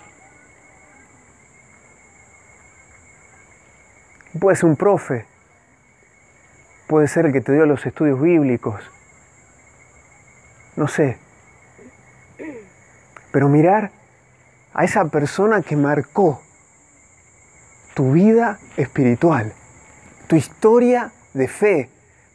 Puede 4.38 4.56
ser 4.56 4.66
un 4.66 4.76
profe, 4.76 5.26
puede 6.90 7.06
ser 7.06 7.26
el 7.26 7.32
que 7.32 7.40
te 7.40 7.52
dio 7.52 7.66
los 7.66 7.86
estudios 7.86 8.20
bíblicos, 8.20 8.82
no 10.74 10.88
sé. 10.88 11.18
Pero 13.30 13.48
mirar 13.48 13.92
a 14.74 14.82
esa 14.82 15.04
persona 15.04 15.62
que 15.62 15.76
marcó 15.76 16.42
tu 17.94 18.10
vida 18.10 18.58
espiritual, 18.76 19.52
tu 20.26 20.34
historia 20.34 21.12
de 21.32 21.46
fe, 21.46 21.88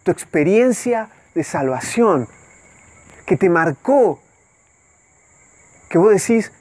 tu 0.03 0.11
experiencia 0.11 1.09
de 1.33 1.43
salvación, 1.43 2.29
que 3.25 3.35
te 3.35 3.49
marcó, 3.49 4.21
que 5.89 5.97
vos 5.97 6.11
decís, 6.11 6.53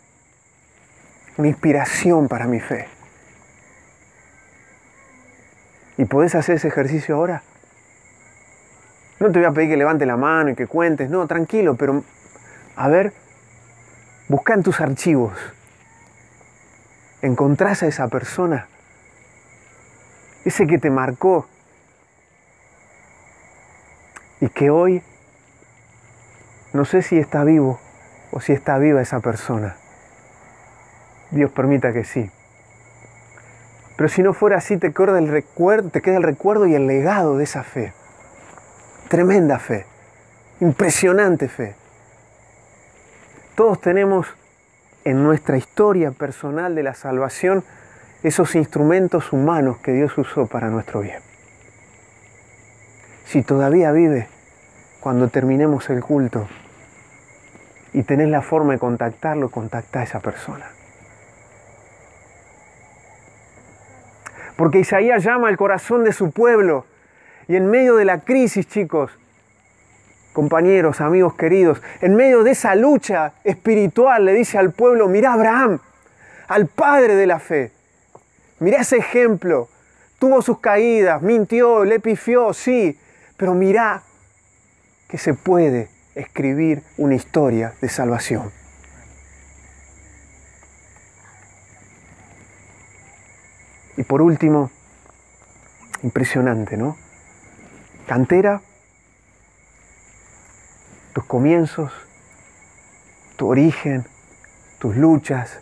una 1.37 1.47
inspiración 1.47 2.27
para 2.27 2.49
mi 2.49 2.59
fe. 2.59 2.89
¿Y 5.97 6.07
podés 6.07 6.35
hacer 6.35 6.57
ese 6.57 6.67
ejercicio 6.67 7.15
ahora? 7.15 7.45
No 9.21 9.31
te 9.31 9.39
voy 9.39 9.45
a 9.45 9.53
pedir 9.53 9.71
que 9.71 9.77
levante 9.77 10.07
la 10.07 10.17
mano 10.17 10.51
y 10.51 10.55
que 10.55 10.67
cuentes, 10.67 11.09
no, 11.09 11.27
tranquilo, 11.27 11.77
pero 11.77 12.03
a 12.77 12.89
ver, 12.89 13.13
busca 14.29 14.55
en 14.55 14.63
tus 14.63 14.81
archivos. 14.81 15.33
¿Encontrás 17.23 17.83
a 17.83 17.87
esa 17.87 18.09
persona? 18.09 18.67
Ese 20.45 20.67
que 20.67 20.79
te 20.79 20.91
marcó 20.91 21.47
y 24.41 24.49
que 24.49 24.69
hoy 24.69 25.03
no 26.75 26.85
sé 26.85 27.03
si 27.03 27.19
está 27.19 27.45
vivo 27.45 27.81
o 28.33 28.41
si 28.41 28.53
está 28.53 28.77
viva 28.79 29.01
esa 29.01 29.21
persona. 29.21 29.77
Dios 31.31 31.51
permita 31.53 31.93
que 31.93 32.05
sí. 32.05 32.31
Pero 33.97 34.09
si 34.09 34.23
no 34.23 34.35
fuera 34.35 34.57
así, 34.57 34.77
te 34.77 34.93
queda 34.93 35.19
el 35.19 35.29
recuerdo, 35.29 35.91
te 35.91 36.03
queda 36.03 36.17
el 36.17 36.25
recuerdo 36.25 36.67
y 36.67 36.75
el 36.75 36.87
legado 36.87 37.39
de 37.39 37.45
esa 37.45 37.63
fe. 37.63 37.93
Tremenda 39.15 39.61
fe, 39.61 39.87
impresionante 40.59 41.47
fe. 41.47 41.77
Todos 43.55 43.81
tenemos 43.81 44.27
en 45.05 45.23
nuestra 45.23 45.57
historia 45.57 46.11
personal 46.11 46.75
de 46.75 46.83
la 46.83 46.95
salvación 46.95 47.63
esos 48.25 48.57
instrumentos 48.57 49.33
humanos 49.33 49.77
que 49.79 49.93
Dios 49.93 50.19
usó 50.19 50.49
para 50.49 50.69
nuestro 50.69 50.99
bien. 50.99 51.21
Si 53.25 53.45
todavía 53.45 53.93
vive 53.93 54.27
cuando 54.99 55.29
terminemos 55.29 55.89
el 55.91 56.03
culto 56.03 56.49
y 57.93 58.03
tenés 58.03 58.31
la 58.31 58.43
forma 58.43 58.73
de 58.73 58.81
contactarlo, 58.81 59.49
contacta 59.49 60.01
a 60.01 60.03
esa 60.03 60.19
persona. 60.19 60.67
Porque 64.57 64.81
Isaías 64.81 65.23
llama 65.23 65.47
al 65.47 65.57
corazón 65.57 66.03
de 66.03 66.13
su 66.13 66.33
pueblo. 66.33 66.85
Y 67.49 67.57
en 67.57 67.71
medio 67.71 67.97
de 67.97 68.05
la 68.05 68.21
crisis, 68.21 68.67
chicos, 68.67 69.11
compañeros, 70.33 71.01
amigos 71.01 71.35
queridos, 71.35 71.81
en 72.01 72.17
medio 72.17 72.43
de 72.43 72.51
esa 72.51 72.75
lucha 72.75 73.35
espiritual 73.45 74.25
le 74.25 74.33
dice 74.33 74.59
al 74.59 74.73
pueblo, 74.73 75.09
mira 75.09 75.33
Abraham, 75.33 75.79
al 76.49 76.67
padre 76.67 77.15
de 77.15 77.27
la 77.27 77.39
fe, 77.39 77.73
mira 78.59 78.81
ese 78.81 78.97
ejemplo, 78.97 79.69
tuvo 80.19 80.43
sus 80.43 80.59
caídas, 80.59 81.23
mintió, 81.23 81.85
le 81.85 82.01
pifió, 82.01 82.53
sí, 82.53 82.99
pero 83.37 83.55
mira 83.55 84.03
que 85.09 85.19
se 85.19 85.35
puede 85.35 85.89
escribir 86.15 86.83
una 86.97 87.15
historia 87.15 87.75
de 87.81 87.89
salvación. 87.89 88.51
Y 93.97 94.03
por 94.03 94.23
último, 94.23 94.71
impresionante, 96.03 96.77
¿no? 96.77 97.04
Cantera, 98.07 98.61
tus 101.15 101.25
comienzos, 101.25 101.93
tu 103.37 103.49
origen, 103.49 104.05
tus 104.79 104.97
luchas. 104.97 105.61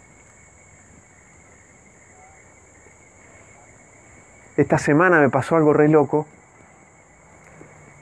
Esta 4.56 4.78
semana 4.78 5.20
me 5.20 5.30
pasó 5.30 5.56
algo 5.56 5.72
re 5.72 5.88
loco 5.88 6.26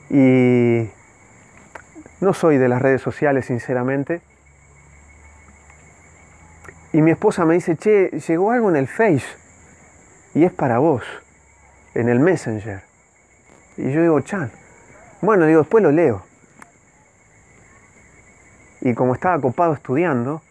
y 0.09 0.89
no 2.19 2.33
soy 2.33 2.57
de 2.57 2.67
las 2.67 2.81
redes 2.81 3.01
sociales, 3.01 3.45
sinceramente. 3.45 4.21
Y 6.93 7.01
mi 7.01 7.11
esposa 7.11 7.45
me 7.45 7.53
dice, 7.53 7.77
che, 7.77 8.09
llegó 8.27 8.51
algo 8.51 8.69
en 8.69 8.75
el 8.75 8.87
Face 8.87 9.25
y 10.33 10.43
es 10.43 10.51
para 10.51 10.79
vos, 10.79 11.03
en 11.93 12.09
el 12.09 12.19
Messenger. 12.19 12.90
Y 13.77 13.91
yo 13.91 14.01
digo, 14.01 14.19
Chan. 14.21 14.51
Bueno, 15.21 15.45
digo, 15.45 15.59
después 15.59 15.83
lo 15.83 15.91
leo. 15.91 16.23
Y 18.81 18.93
como 18.93 19.13
estaba 19.13 19.39
copado 19.39 19.73
estudiando, 19.73 20.41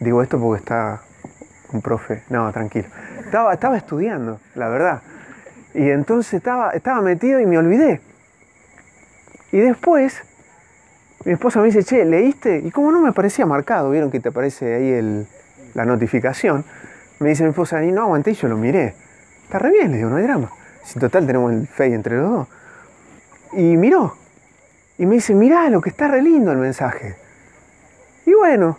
digo 0.00 0.22
esto 0.22 0.38
porque 0.38 0.60
está 0.60 1.00
un 1.72 1.80
profe, 1.80 2.22
no, 2.28 2.52
tranquilo. 2.52 2.88
Estaba, 3.24 3.54
estaba 3.54 3.76
estudiando, 3.76 4.38
la 4.54 4.68
verdad. 4.68 5.02
Y 5.72 5.88
entonces 5.90 6.34
estaba, 6.34 6.70
estaba 6.70 7.00
metido 7.00 7.40
y 7.40 7.46
me 7.46 7.58
olvidé. 7.58 8.00
Y 9.50 9.58
después, 9.58 10.22
mi 11.24 11.32
esposa 11.32 11.60
me 11.60 11.66
dice, 11.66 11.82
che, 11.82 12.04
¿leíste? 12.04 12.58
Y 12.58 12.70
como 12.70 12.92
no 12.92 13.00
me 13.00 13.12
parecía 13.12 13.46
marcado, 13.46 13.90
vieron 13.90 14.10
que 14.10 14.20
te 14.20 14.28
aparece 14.28 14.74
ahí 14.74 14.90
el, 14.90 15.26
la 15.74 15.84
notificación, 15.84 16.64
me 17.18 17.30
dice 17.30 17.42
mi 17.42 17.50
esposa, 17.50 17.82
y 17.82 17.90
no 17.90 18.02
aguanté 18.02 18.32
y 18.32 18.34
yo 18.34 18.48
lo 18.48 18.56
miré. 18.56 18.94
Está 19.44 19.58
re 19.58 19.70
bien, 19.70 19.90
le 19.90 19.96
digo, 19.98 20.10
no 20.10 20.16
hay 20.16 20.24
drama. 20.24 20.50
Si 20.84 20.98
total 20.98 21.26
tenemos 21.26 21.52
el 21.52 21.66
fe 21.66 21.86
entre 21.86 22.16
los 22.16 22.30
dos. 22.30 22.48
Y 23.52 23.76
miró. 23.76 24.14
Y 24.98 25.06
me 25.06 25.16
dice, 25.16 25.34
mirá 25.34 25.68
lo 25.70 25.80
que 25.80 25.90
está 25.90 26.08
re 26.08 26.22
lindo 26.22 26.52
el 26.52 26.58
mensaje. 26.58 27.16
Y 28.26 28.34
bueno, 28.34 28.78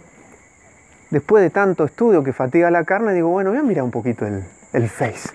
después 1.09 1.43
de 1.43 1.49
tanto 1.49 1.85
estudio 1.85 2.23
que 2.23 2.33
fatiga 2.33 2.71
la 2.71 2.83
carne, 2.83 3.13
digo, 3.13 3.29
bueno, 3.29 3.49
voy 3.49 3.59
a 3.59 3.63
mirar 3.63 3.83
un 3.83 3.91
poquito 3.91 4.25
el, 4.25 4.43
el 4.73 4.89
Face. 4.89 5.29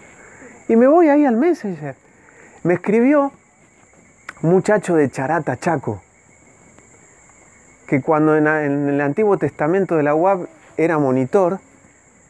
Y 0.69 0.77
me 0.77 0.87
voy 0.87 1.09
ahí 1.09 1.27
al 1.27 1.37
Messenger. 1.37 1.97
Me 2.63 2.75
escribió 2.75 3.33
un 4.43 4.51
muchacho 4.51 4.95
de 4.95 5.11
Charata, 5.11 5.57
Chaco, 5.59 6.03
que 7.87 8.01
cuando 8.01 8.37
en, 8.37 8.47
en 8.47 8.89
el 8.89 9.01
Antiguo 9.01 9.37
Testamento 9.37 9.97
de 9.97 10.03
la 10.03 10.15
UAP 10.15 10.47
era 10.77 10.99
monitor, 10.99 11.59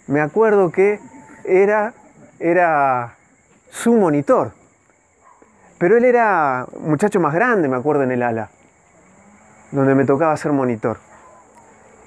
me 0.07 0.21
acuerdo 0.21 0.73
que 0.73 0.99
era, 1.45 1.95
era 2.41 3.17
su 3.71 3.95
monitor. 3.95 4.53
Pero 5.79 5.97
él 5.97 6.05
era 6.05 6.67
muchacho 6.79 7.21
más 7.21 7.33
grande, 7.33 7.69
me 7.69 7.77
acuerdo, 7.77 8.03
en 8.03 8.11
el 8.11 8.23
ala, 8.23 8.51
donde 9.71 9.95
me 9.95 10.05
tocaba 10.05 10.37
ser 10.37 10.53
monitor. 10.53 10.99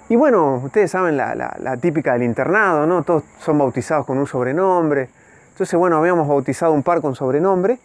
Y 0.10 0.16
bueno, 0.16 0.62
ustedes 0.64 0.92
saben 0.92 1.18
la, 1.18 1.34
la, 1.34 1.78
típica 1.78 2.14
del 2.14 2.24
internado, 2.24 2.86
¿no? 2.86 3.04
Todos 3.04 3.24
son 3.40 3.58
bautizados 3.58 4.06
con 4.06 4.20
un 4.20 4.28
sobrenombre. 4.28 5.10
Entonces, 5.50 5.80
bueno, 5.80 5.98
habíamos 5.98 6.28
bautizado 6.28 6.74
un 6.74 6.84
par 6.84 7.02
con 7.02 7.16
sobrenombre 7.16 7.80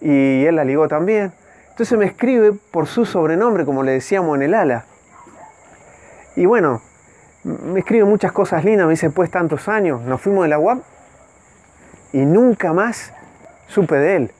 y 0.00 0.44
él 0.44 0.54
la 0.54 0.64
ligó 0.64 0.86
también. 0.86 1.32
Entonces 1.70 1.98
me 1.98 2.04
escribe 2.04 2.52
por 2.52 2.86
su 2.86 3.04
sobrenombre, 3.04 3.64
como 3.64 3.82
le 3.82 3.92
decíamos 3.92 4.36
en 4.36 4.42
el 4.42 4.54
ala. 4.54 4.84
Y 6.36 6.46
bueno, 6.46 6.82
me 7.42 7.80
escribe 7.80 8.04
muchas 8.04 8.32
cosas 8.32 8.64
lindas, 8.64 8.86
me 8.86 8.92
dice, 8.92 9.10
pues 9.10 9.30
tantos 9.30 9.66
años, 9.66 10.02
nos 10.02 10.20
fuimos 10.20 10.44
de 10.44 10.50
la 10.50 10.58
UAP 10.58 10.82
y 12.12 12.18
nunca 12.18 12.72
más 12.72 13.12
supe 13.68 13.96
de 13.96 14.16
él. 14.16 14.32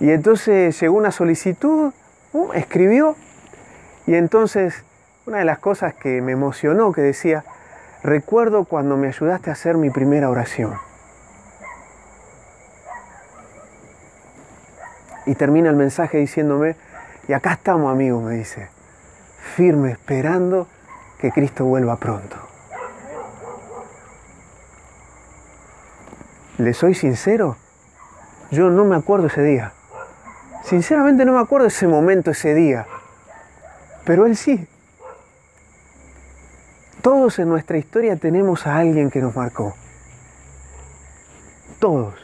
Y 0.00 0.10
entonces 0.10 0.78
llegó 0.80 0.96
una 0.96 1.10
solicitud, 1.10 1.92
uh, 2.32 2.52
escribió, 2.52 3.16
y 4.06 4.14
entonces 4.14 4.84
una 5.26 5.38
de 5.38 5.44
las 5.44 5.58
cosas 5.58 5.94
que 5.94 6.20
me 6.20 6.32
emocionó, 6.32 6.92
que 6.92 7.00
decía, 7.00 7.44
recuerdo 8.02 8.64
cuando 8.64 8.96
me 8.96 9.08
ayudaste 9.08 9.50
a 9.50 9.54
hacer 9.54 9.76
mi 9.76 9.90
primera 9.90 10.28
oración. 10.28 10.74
Y 15.26 15.34
termina 15.36 15.70
el 15.70 15.76
mensaje 15.76 16.18
diciéndome, 16.18 16.76
y 17.28 17.32
acá 17.32 17.52
estamos 17.52 17.90
amigos, 17.90 18.22
me 18.22 18.34
dice, 18.34 18.68
firme, 19.56 19.92
esperando 19.92 20.68
que 21.18 21.32
Cristo 21.32 21.64
vuelva 21.64 21.96
pronto. 21.96 22.53
¿Le 26.58 26.72
soy 26.72 26.94
sincero? 26.94 27.56
Yo 28.50 28.70
no 28.70 28.84
me 28.84 28.94
acuerdo 28.94 29.26
ese 29.26 29.42
día. 29.42 29.72
Sinceramente 30.62 31.24
no 31.24 31.32
me 31.32 31.40
acuerdo 31.40 31.66
ese 31.66 31.88
momento, 31.88 32.30
ese 32.30 32.54
día. 32.54 32.86
Pero 34.04 34.26
él 34.26 34.36
sí. 34.36 34.66
Todos 37.02 37.38
en 37.38 37.48
nuestra 37.48 37.76
historia 37.76 38.16
tenemos 38.16 38.66
a 38.66 38.76
alguien 38.76 39.10
que 39.10 39.20
nos 39.20 39.34
marcó. 39.34 39.74
Todos. 41.80 42.14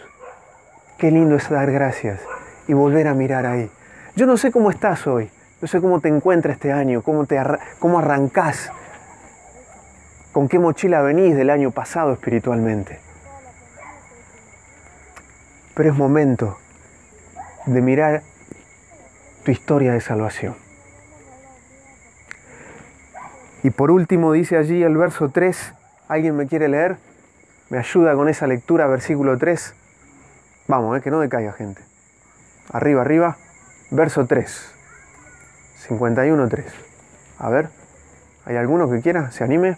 Qué 0.96 1.10
lindo 1.10 1.36
es 1.36 1.50
dar 1.50 1.70
gracias 1.72 2.20
y 2.68 2.72
volver 2.72 3.08
a 3.08 3.14
mirar 3.14 3.46
ahí. 3.46 3.70
Yo 4.14 4.26
no 4.26 4.36
sé 4.36 4.52
cómo 4.52 4.70
estás 4.70 5.06
hoy. 5.06 5.30
No 5.60 5.68
sé 5.68 5.80
cómo 5.80 6.00
te 6.00 6.08
encuentras 6.08 6.54
este 6.54 6.72
año, 6.72 7.02
cómo, 7.02 7.26
te 7.26 7.38
cómo 7.78 7.98
arrancás, 7.98 8.70
con 10.32 10.48
qué 10.48 10.58
mochila 10.58 11.02
venís 11.02 11.36
del 11.36 11.50
año 11.50 11.70
pasado 11.70 12.14
espiritualmente. 12.14 13.09
Pero 15.74 15.90
es 15.90 15.96
momento 15.96 16.58
de 17.66 17.80
mirar 17.80 18.22
tu 19.44 19.50
historia 19.50 19.92
de 19.92 20.00
salvación. 20.00 20.56
Y 23.62 23.70
por 23.70 23.90
último 23.90 24.32
dice 24.32 24.56
allí 24.56 24.82
el 24.82 24.96
verso 24.96 25.30
3, 25.30 25.74
¿alguien 26.08 26.36
me 26.36 26.46
quiere 26.46 26.68
leer? 26.68 26.96
¿Me 27.68 27.78
ayuda 27.78 28.14
con 28.14 28.28
esa 28.28 28.46
lectura, 28.46 28.86
versículo 28.86 29.38
3? 29.38 29.74
Vamos, 30.66 30.96
eh, 30.98 31.02
que 31.02 31.10
no 31.10 31.20
decaiga 31.20 31.52
gente. 31.52 31.82
Arriba, 32.72 33.02
arriba, 33.02 33.36
verso 33.90 34.26
3. 34.26 34.74
51.3. 35.88 36.64
A 37.38 37.48
ver, 37.48 37.68
¿hay 38.44 38.56
alguno 38.56 38.90
que 38.90 39.00
quiera? 39.00 39.30
¿Se 39.30 39.44
anime? 39.44 39.76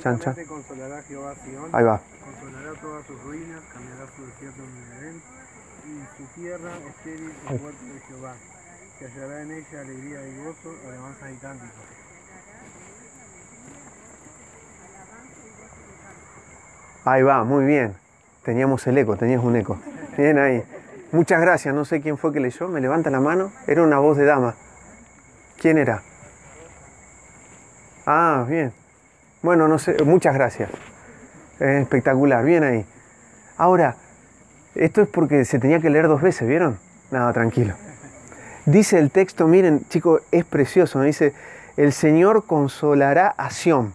Chan, 0.00 0.18
chan. 0.20 0.34
consolará 0.46 1.02
Jehová 1.02 1.34
Sion, 1.44 1.68
Ahí 1.72 1.84
va. 1.84 2.00
Todas 2.74 3.06
sus 3.06 3.22
ruinas, 3.22 3.60
cambiará 3.72 4.06
su 4.16 4.26
desierto 4.26 4.62
en 4.62 5.02
Edén, 5.02 5.22
y 5.86 6.16
su 6.16 6.40
tierra 6.40 6.70
estéril 6.88 7.32
el 7.48 7.60
huerto 7.60 7.84
de 7.84 8.00
Jehová, 8.00 8.34
que 8.98 9.04
hallará 9.06 9.42
en 9.42 9.50
ella 9.52 9.80
alegría 9.80 10.26
y 10.26 10.44
gozo, 10.44 10.74
alabanzas 10.86 11.30
y 11.32 11.36
cánticos. 11.36 11.84
Ahí 17.04 17.22
va, 17.22 17.44
muy 17.44 17.64
bien. 17.64 17.94
Teníamos 18.44 18.86
el 18.86 18.98
eco, 18.98 19.16
tenías 19.16 19.42
un 19.42 19.56
eco. 19.56 19.78
Bien 20.16 20.38
ahí. 20.38 20.62
Muchas 21.12 21.40
gracias, 21.40 21.74
no 21.74 21.84
sé 21.84 22.00
quién 22.00 22.18
fue 22.18 22.32
que 22.32 22.40
leyó, 22.40 22.68
me 22.68 22.80
levanta 22.80 23.10
la 23.10 23.20
mano. 23.20 23.52
Era 23.66 23.82
una 23.82 23.98
voz 23.98 24.16
de 24.16 24.24
dama. 24.26 24.54
¿Quién 25.58 25.78
era? 25.78 26.02
Ah, 28.06 28.44
bien. 28.48 28.72
Bueno, 29.42 29.66
no 29.66 29.78
sé, 29.78 29.96
muchas 30.04 30.34
gracias. 30.34 30.70
Espectacular, 31.60 32.44
bien 32.44 32.64
ahí. 32.64 32.86
Ahora, 33.56 33.96
esto 34.74 35.02
es 35.02 35.08
porque 35.08 35.44
se 35.44 35.58
tenía 35.58 35.80
que 35.80 35.90
leer 35.90 36.08
dos 36.08 36.22
veces, 36.22 36.48
¿vieron? 36.48 36.78
Nada, 37.10 37.32
tranquilo. 37.32 37.74
Dice 38.66 38.98
el 38.98 39.10
texto, 39.10 39.46
miren, 39.46 39.86
chicos, 39.88 40.22
es 40.30 40.44
precioso, 40.44 41.00
dice, 41.02 41.34
el 41.76 41.92
Señor 41.92 42.46
consolará 42.46 43.28
a 43.28 43.50
Sión. 43.50 43.94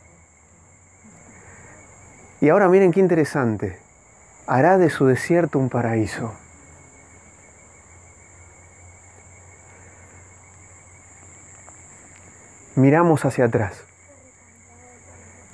Y 2.41 2.49
ahora 2.49 2.67
miren 2.67 2.91
qué 2.91 2.99
interesante, 2.99 3.79
hará 4.47 4.77
de 4.77 4.89
su 4.89 5.05
desierto 5.05 5.59
un 5.59 5.69
paraíso. 5.69 6.33
Miramos 12.75 13.23
hacia 13.23 13.45
atrás 13.45 13.85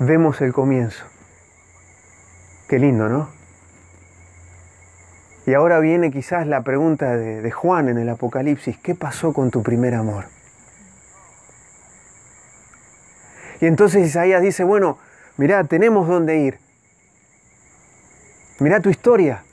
vemos 0.05 0.41
el 0.41 0.51
comienzo. 0.51 1.10
Qué 2.71 2.79
lindo, 2.79 3.09
¿no? 3.09 3.27
Y 5.45 5.53
ahora 5.55 5.81
viene 5.81 6.09
quizás 6.09 6.47
la 6.47 6.61
pregunta 6.61 7.17
de, 7.17 7.51
Juan 7.51 7.89
en 7.89 7.97
el 7.97 8.07
Apocalipsis, 8.07 8.77
¿qué 8.77 8.95
pasó 8.95 9.33
con 9.33 9.51
tu 9.51 9.61
primer 9.61 9.93
amor? 9.93 10.27
Y 13.59 13.65
entonces 13.65 14.07
Isaías 14.07 14.41
dice, 14.41 14.63
bueno, 14.63 14.97
mirá, 15.35 15.65
tenemos 15.65 16.07
dónde 16.07 16.37
ir. 16.37 16.59
Mirá 18.59 18.79
tu 18.79 18.89
historia, 18.89 19.43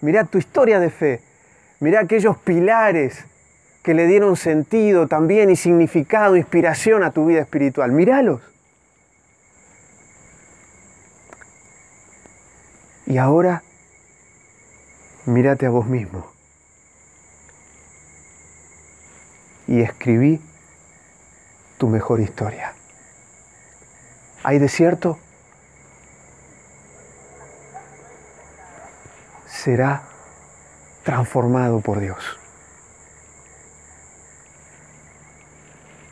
mirá 0.00 0.24
tu 0.24 0.38
historia 0.38 0.80
de 0.80 0.88
fe, 0.88 1.20
mirá 1.78 2.00
aquellos 2.00 2.38
pilares 2.38 3.26
que 3.82 3.92
le 3.92 4.06
dieron 4.06 4.34
sentido 4.34 5.08
también 5.08 5.50
y 5.50 5.56
significado, 5.56 6.38
inspiración 6.38 7.04
a 7.04 7.10
tu 7.10 7.26
vida 7.26 7.42
espiritual. 7.42 7.92
Míralos. 7.92 8.51
Y 13.12 13.18
ahora, 13.18 13.62
mírate 15.26 15.66
a 15.66 15.68
vos 15.68 15.84
mismo. 15.84 16.26
Y 19.66 19.82
escribí 19.82 20.40
tu 21.76 21.88
mejor 21.88 22.20
historia. 22.20 22.72
¿Hay 24.42 24.58
desierto? 24.58 25.18
Será 29.46 30.04
transformado 31.02 31.80
por 31.80 32.00
Dios. 32.00 32.38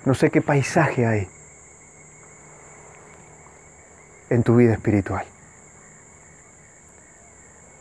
No 0.05 0.13
sé 0.13 0.29
qué 0.29 0.43
paisaje 0.43 1.07
hay 1.07 1.31
en 4.29 4.43
tu 4.43 4.57
vida 4.57 4.75
espiritual. 4.75 5.25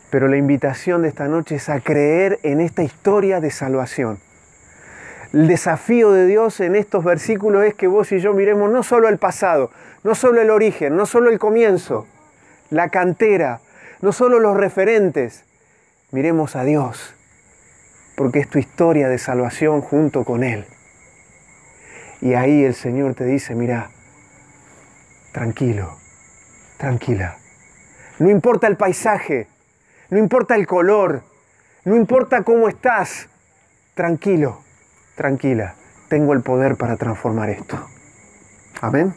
Pero 0.09 0.27
la 0.27 0.37
invitación 0.37 1.03
de 1.03 1.09
esta 1.09 1.27
noche 1.27 1.55
es 1.55 1.69
a 1.69 1.79
creer 1.81 2.39
en 2.43 2.61
esta 2.61 2.83
historia 2.83 3.39
de 3.39 3.51
salvación. 3.51 4.19
El 5.31 5.47
desafío 5.47 6.11
de 6.11 6.25
Dios 6.25 6.59
en 6.59 6.75
estos 6.75 7.03
versículos 7.03 7.63
es 7.63 7.75
que 7.75 7.87
vos 7.87 8.11
y 8.11 8.19
yo 8.19 8.33
miremos 8.33 8.71
no 8.71 8.81
solo 8.81 9.07
el 9.07 9.19
pasado, 9.19 9.69
no 10.03 10.15
solo 10.15 10.41
el 10.41 10.49
origen, 10.49 10.95
no 10.95 11.05
solo 11.05 11.29
el 11.29 11.37
comienzo, 11.37 12.07
la 12.71 12.89
cantera, 12.89 13.61
no 14.01 14.11
solo 14.11 14.39
los 14.39 14.57
referentes, 14.57 15.45
miremos 16.11 16.55
a 16.55 16.63
Dios, 16.63 17.13
porque 18.15 18.39
es 18.39 18.49
tu 18.49 18.57
historia 18.57 19.07
de 19.07 19.19
salvación 19.19 19.81
junto 19.81 20.23
con 20.23 20.43
Él. 20.43 20.65
Y 22.21 22.33
ahí 22.33 22.63
el 22.63 22.73
Señor 22.73 23.13
te 23.13 23.25
dice, 23.25 23.53
mira, 23.53 23.91
tranquilo, 25.31 25.97
tranquila. 26.77 27.37
No 28.17 28.29
importa 28.29 28.67
el 28.67 28.77
paisaje, 28.77 29.47
no 30.09 30.17
importa 30.17 30.55
el 30.55 30.65
color, 30.65 31.21
no 31.85 31.95
importa 31.95 32.43
cómo 32.43 32.67
estás, 32.67 33.29
tranquilo, 33.93 34.61
tranquila. 35.15 35.75
Tengo 36.07 36.33
el 36.33 36.41
poder 36.41 36.75
para 36.75 36.97
transformar 36.97 37.49
esto. 37.49 37.79
Amén. 38.81 39.13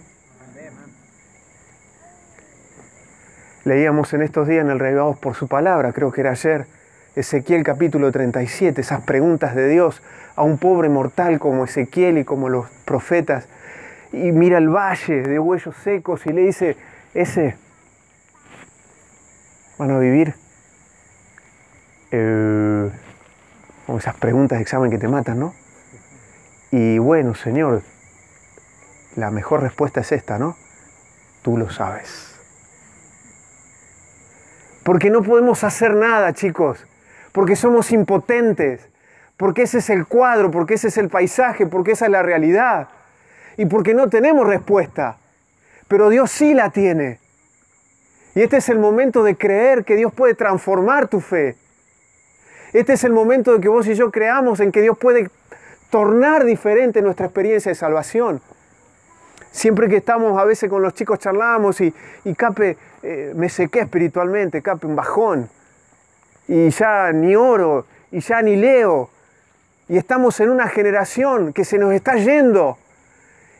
Leíamos 3.64 4.12
en 4.12 4.22
estos 4.22 4.48
días 4.48 4.64
en 4.64 4.70
el 4.70 4.78
Revivados 4.78 5.16
por 5.18 5.34
su 5.34 5.48
palabra, 5.48 5.92
creo 5.92 6.10
que 6.10 6.20
era 6.20 6.32
ayer, 6.32 6.66
Ezequiel 7.14 7.62
capítulo 7.62 8.10
37, 8.10 8.80
esas 8.80 9.02
preguntas 9.02 9.54
de 9.54 9.68
Dios 9.68 10.02
a 10.34 10.42
un 10.42 10.58
pobre 10.58 10.88
mortal 10.88 11.38
como 11.38 11.64
Ezequiel 11.64 12.18
y 12.18 12.24
como 12.24 12.48
los 12.48 12.68
profetas. 12.84 13.48
Y 14.12 14.32
mira 14.32 14.58
el 14.58 14.68
valle 14.68 15.22
de 15.22 15.38
huellos 15.38 15.76
secos 15.76 16.26
y 16.26 16.32
le 16.32 16.42
dice, 16.42 16.76
ese, 17.14 17.56
van 19.78 19.90
a 19.92 19.98
vivir 19.98 20.41
eh, 22.12 22.90
esas 23.96 24.14
preguntas 24.14 24.58
de 24.58 24.62
examen 24.62 24.90
que 24.90 24.98
te 24.98 25.08
matan, 25.08 25.40
¿no? 25.40 25.54
Y 26.70 26.98
bueno, 26.98 27.34
Señor, 27.34 27.82
la 29.16 29.30
mejor 29.30 29.62
respuesta 29.62 30.00
es 30.00 30.12
esta, 30.12 30.38
¿no? 30.38 30.56
Tú 31.42 31.58
lo 31.58 31.70
sabes. 31.70 32.34
Porque 34.84 35.10
no 35.10 35.22
podemos 35.22 35.64
hacer 35.64 35.94
nada, 35.94 36.32
chicos 36.32 36.86
porque 37.32 37.56
somos 37.56 37.90
impotentes, 37.92 38.88
porque 39.36 39.62
ese 39.62 39.78
es 39.78 39.90
el 39.90 40.06
cuadro, 40.06 40.50
porque 40.50 40.74
ese 40.74 40.88
es 40.88 40.98
el 40.98 41.08
paisaje, 41.08 41.66
porque 41.66 41.92
esa 41.92 42.04
es 42.04 42.12
la 42.12 42.22
realidad 42.22 42.88
y 43.56 43.66
porque 43.66 43.94
no 43.94 44.08
tenemos 44.08 44.46
respuesta. 44.46 45.16
Pero 45.88 46.10
Dios 46.10 46.30
sí 46.30 46.54
la 46.54 46.70
tiene. 46.70 47.18
Y 48.34 48.42
este 48.42 48.58
es 48.58 48.68
el 48.68 48.78
momento 48.78 49.24
de 49.24 49.36
creer 49.36 49.84
que 49.84 49.96
Dios 49.96 50.12
puede 50.12 50.34
transformar 50.34 51.08
tu 51.08 51.20
fe. 51.20 51.56
Este 52.72 52.94
es 52.94 53.04
el 53.04 53.12
momento 53.12 53.52
de 53.52 53.60
que 53.60 53.68
vos 53.68 53.86
y 53.86 53.94
yo 53.94 54.10
creamos 54.10 54.60
en 54.60 54.72
que 54.72 54.80
Dios 54.80 54.96
puede 54.96 55.30
tornar 55.90 56.44
diferente 56.44 57.02
nuestra 57.02 57.26
experiencia 57.26 57.70
de 57.70 57.74
salvación. 57.74 58.40
Siempre 59.50 59.88
que 59.88 59.98
estamos 59.98 60.40
a 60.40 60.44
veces 60.46 60.70
con 60.70 60.80
los 60.80 60.94
chicos 60.94 61.18
charlamos 61.18 61.82
y, 61.82 61.92
y 62.24 62.34
Cape, 62.34 62.78
eh, 63.02 63.34
me 63.36 63.50
sequé 63.50 63.80
espiritualmente, 63.80 64.62
Cape, 64.62 64.86
un 64.86 64.96
bajón 64.96 65.50
y 66.48 66.70
ya 66.70 67.12
ni 67.12 67.36
oro 67.36 67.86
y 68.10 68.20
ya 68.20 68.40
ni 68.40 68.56
leo. 68.56 69.10
Y 69.88 69.98
estamos 69.98 70.40
en 70.40 70.48
una 70.48 70.68
generación 70.68 71.52
que 71.52 71.66
se 71.66 71.76
nos 71.76 71.92
está 71.92 72.16
yendo. 72.16 72.78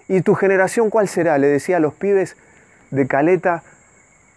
¿Y 0.09 0.22
tu 0.22 0.35
generación 0.35 0.88
cuál 0.88 1.09
será? 1.09 1.37
Le 1.37 1.48
decía 1.48 1.77
a 1.77 1.81
los 1.81 1.92
pibes 1.94 2.37
de 2.90 3.07
Caleta, 3.07 3.62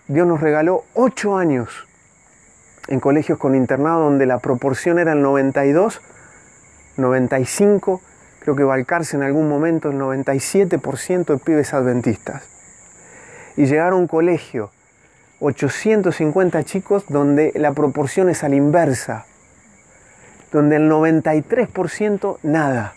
Dios 0.07 0.27
nos 0.27 0.41
regaló 0.41 0.83
ocho 0.93 1.37
años 1.37 1.84
en 2.87 2.99
colegios 2.99 3.37
con 3.37 3.55
internado 3.55 4.03
donde 4.03 4.25
la 4.25 4.39
proporción 4.39 4.99
era 4.99 5.13
el 5.13 5.21
92, 5.21 6.01
95, 6.97 8.01
creo 8.39 8.55
que 8.55 8.63
Valcarce 8.63 9.17
en 9.17 9.23
algún 9.23 9.49
momento 9.49 9.89
el 9.89 9.97
97% 9.97 11.25
de 11.25 11.37
pibes 11.37 11.73
adventistas. 11.73 12.43
Y 13.57 13.65
llegaron 13.65 13.93
a 13.93 14.01
un 14.01 14.07
colegio 14.07 14.69
850 15.39 16.63
chicos 16.63 17.05
donde 17.09 17.51
la 17.55 17.73
proporción 17.73 18.29
es 18.29 18.43
a 18.43 18.49
la 18.49 18.55
inversa, 18.55 19.25
donde 20.51 20.77
el 20.77 20.89
93% 20.89 22.37
nada. 22.43 22.93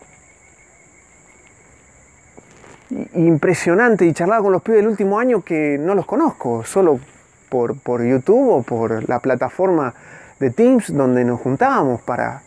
Impresionante, 3.14 4.06
y 4.06 4.12
charlaba 4.12 4.42
con 4.42 4.52
los 4.52 4.62
pibes 4.62 4.80
del 4.80 4.88
último 4.88 5.18
año 5.18 5.42
que 5.42 5.78
no 5.78 5.94
los 5.94 6.06
conozco, 6.06 6.64
solo 6.64 7.00
por, 7.48 7.78
por 7.80 8.04
YouTube 8.04 8.50
o 8.50 8.62
por 8.62 9.08
la 9.08 9.20
plataforma 9.20 9.94
de 10.40 10.50
Teams 10.50 10.94
donde 10.94 11.24
nos 11.24 11.40
juntábamos 11.40 12.02
para, 12.02 12.42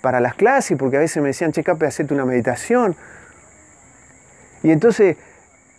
para 0.00 0.20
las 0.20 0.34
clases, 0.34 0.76
porque 0.78 0.96
a 0.96 1.00
veces 1.00 1.22
me 1.22 1.28
decían, 1.28 1.52
che, 1.52 1.62
Cape, 1.62 1.86
hacete 1.86 2.12
una 2.14 2.24
meditación. 2.24 2.96
Y 4.62 4.70
entonces 4.70 5.16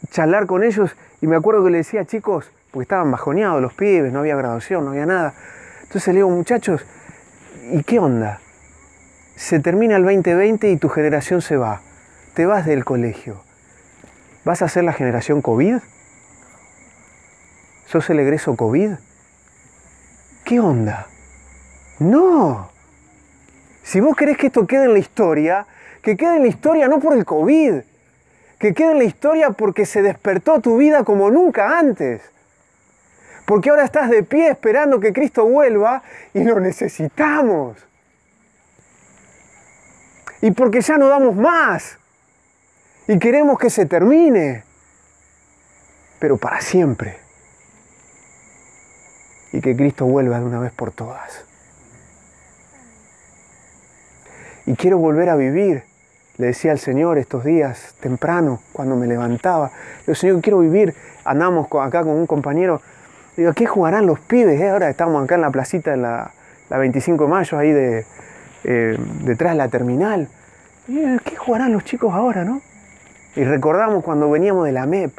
charlar 0.09 0.45
con 0.45 0.63
ellos, 0.63 0.95
y 1.21 1.27
me 1.27 1.35
acuerdo 1.35 1.63
que 1.63 1.71
le 1.71 1.77
decía, 1.77 2.05
chicos, 2.05 2.51
porque 2.71 2.83
estaban 2.83 3.11
bajoneados 3.11 3.61
los 3.61 3.73
pibes, 3.73 4.11
no 4.11 4.19
había 4.19 4.35
graduación, 4.35 4.85
no 4.85 4.91
había 4.91 5.05
nada. 5.05 5.33
Entonces 5.83 6.07
le 6.07 6.19
digo, 6.19 6.29
muchachos, 6.29 6.85
¿y 7.71 7.83
qué 7.83 7.99
onda? 7.99 8.39
Se 9.35 9.59
termina 9.59 9.95
el 9.95 10.03
2020 10.03 10.69
y 10.69 10.77
tu 10.77 10.89
generación 10.89 11.41
se 11.41 11.57
va. 11.57 11.81
Te 12.33 12.45
vas 12.45 12.65
del 12.65 12.85
colegio. 12.85 13.41
¿Vas 14.43 14.61
a 14.61 14.67
ser 14.67 14.83
la 14.83 14.93
generación 14.93 15.41
COVID? 15.41 15.77
¿Sos 17.87 18.09
el 18.09 18.19
egreso 18.19 18.55
COVID? 18.55 18.91
¿Qué 20.43 20.59
onda? 20.59 21.07
No. 21.99 22.69
Si 23.83 23.99
vos 23.99 24.15
querés 24.15 24.37
que 24.37 24.47
esto 24.47 24.65
quede 24.65 24.85
en 24.85 24.93
la 24.93 24.99
historia, 24.99 25.67
que 26.01 26.17
quede 26.17 26.37
en 26.37 26.41
la 26.43 26.47
historia 26.47 26.87
no 26.87 26.99
por 26.99 27.13
el 27.13 27.25
COVID, 27.25 27.81
que 28.59 28.73
quede 28.73 28.91
en 28.91 28.97
la 28.97 29.03
historia 29.03 29.51
porque 29.51 29.85
se 29.85 30.01
despertó 30.01 30.59
tu 30.61 30.77
vida 30.77 31.03
como 31.03 31.29
nunca 31.29 31.77
antes. 31.77 32.21
Porque 33.45 33.69
ahora 33.69 33.83
estás 33.83 34.09
de 34.09 34.23
pie 34.23 34.49
esperando 34.49 34.99
que 34.99 35.13
Cristo 35.13 35.45
vuelva 35.45 36.01
y 36.33 36.43
lo 36.43 36.59
necesitamos. 36.59 37.77
Y 40.41 40.51
porque 40.51 40.81
ya 40.81 40.97
no 40.97 41.07
damos 41.07 41.35
más. 41.35 41.99
Y 43.07 43.19
queremos 43.19 43.59
que 43.59 43.69
se 43.69 43.85
termine. 43.85 44.63
Pero 46.19 46.37
para 46.37 46.61
siempre. 46.61 47.24
Y 49.55 49.61
que 49.61 49.75
Cristo 49.75 50.05
vuelva 50.05 50.39
de 50.39 50.45
una 50.45 50.59
vez 50.59 50.71
por 50.71 50.91
todas. 50.91 51.45
Y 54.65 54.75
quiero 54.75 54.97
volver 54.97 55.29
a 55.29 55.35
vivir. 55.35 55.83
Le 56.37 56.47
decía 56.47 56.71
al 56.71 56.79
Señor 56.79 57.17
estos 57.17 57.45
días 57.45 57.95
temprano, 58.01 58.61
cuando 58.73 58.95
me 58.95 59.07
levantaba. 59.07 59.67
Le 59.67 60.07
digo, 60.07 60.15
Señor, 60.15 60.41
quiero 60.41 60.59
vivir. 60.59 60.93
Andamos 61.23 61.67
acá 61.71 62.03
con 62.03 62.11
un 62.11 62.27
compañero 62.27 62.81
Digo, 63.37 63.51
¿qué 63.53 63.65
jugarán 63.65 64.05
los 64.05 64.19
pibes? 64.19 64.61
Eh? 64.61 64.69
Ahora 64.69 64.89
estamos 64.89 65.21
acá 65.23 65.35
en 65.35 65.41
la 65.41 65.51
placita 65.51 65.91
de 65.91 65.97
la, 65.97 66.31
25 66.69 67.25
de 67.25 67.29
mayo, 67.29 67.57
ahí 67.57 67.71
de, 67.71 68.05
eh, 68.63 68.97
detrás 69.23 69.53
de 69.53 69.57
la 69.57 69.67
terminal. 69.67 70.29
¿Qué 70.87 71.35
jugarán 71.35 71.73
los 71.73 71.83
chicos 71.83 72.13
ahora, 72.13 72.45
no? 72.45 72.61
Y 73.35 73.43
recordamos 73.43 74.03
cuando 74.03 74.29
veníamos 74.29 74.65
de 74.65 74.71
la 74.71 74.85
MEP. 74.85 75.11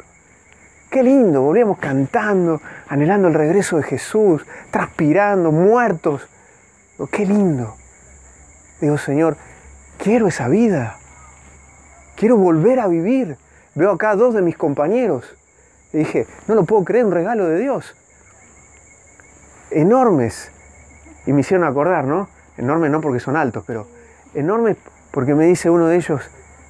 Qué 0.89 1.03
lindo, 1.03 1.41
volvíamos 1.41 1.79
cantando, 1.79 2.61
anhelando 2.87 3.27
el 3.27 3.33
regreso 3.33 3.77
de 3.77 3.83
Jesús, 3.83 4.45
transpirando, 4.71 5.51
muertos. 5.51 6.27
Qué 7.11 7.25
lindo. 7.25 7.75
Digo, 8.79 8.97
Señor, 8.97 9.37
quiero 9.97 10.27
esa 10.27 10.47
vida. 10.47 10.97
Quiero 12.15 12.37
volver 12.37 12.79
a 12.79 12.87
vivir. 12.87 13.37
Veo 13.75 13.91
acá 13.91 14.11
a 14.11 14.15
dos 14.15 14.33
de 14.33 14.41
mis 14.41 14.55
compañeros. 14.55 15.25
Y 15.91 15.99
dije, 15.99 16.25
no 16.47 16.55
lo 16.55 16.63
puedo 16.63 16.83
creer, 16.83 17.05
un 17.05 17.11
regalo 17.11 17.47
de 17.47 17.59
Dios. 17.59 17.95
Enormes. 19.71 20.51
Y 21.25 21.33
me 21.33 21.41
hicieron 21.41 21.67
acordar, 21.67 22.05
¿no? 22.05 22.29
Enormes 22.57 22.89
no 22.91 23.01
porque 23.01 23.19
son 23.19 23.35
altos, 23.35 23.63
pero 23.67 23.87
enormes 24.33 24.77
porque 25.11 25.35
me 25.35 25.45
dice 25.45 25.69
uno 25.69 25.87
de 25.87 25.97
ellos, 25.97 26.21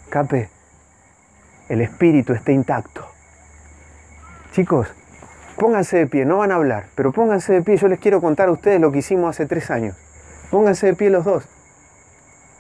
Cape, 0.09 0.49
el 1.69 1.81
espíritu 1.81 2.33
está 2.33 2.51
intacto. 2.51 3.16
Chicos, 4.57 4.87
pónganse 5.55 5.97
de 5.97 6.07
pie, 6.07 6.25
no 6.25 6.39
van 6.39 6.51
a 6.51 6.55
hablar, 6.55 6.87
pero 6.95 7.11
pónganse 7.11 7.53
de 7.53 7.61
pie, 7.61 7.77
yo 7.77 7.87
les 7.87 7.99
quiero 7.99 8.19
contar 8.21 8.49
a 8.49 8.51
ustedes 8.51 8.81
lo 8.81 8.91
que 8.91 8.97
hicimos 8.97 9.29
hace 9.29 9.45
tres 9.45 9.69
años. 9.69 9.95
Pónganse 10.49 10.87
de 10.87 10.93
pie 10.95 11.11
los 11.11 11.25
dos. 11.25 11.47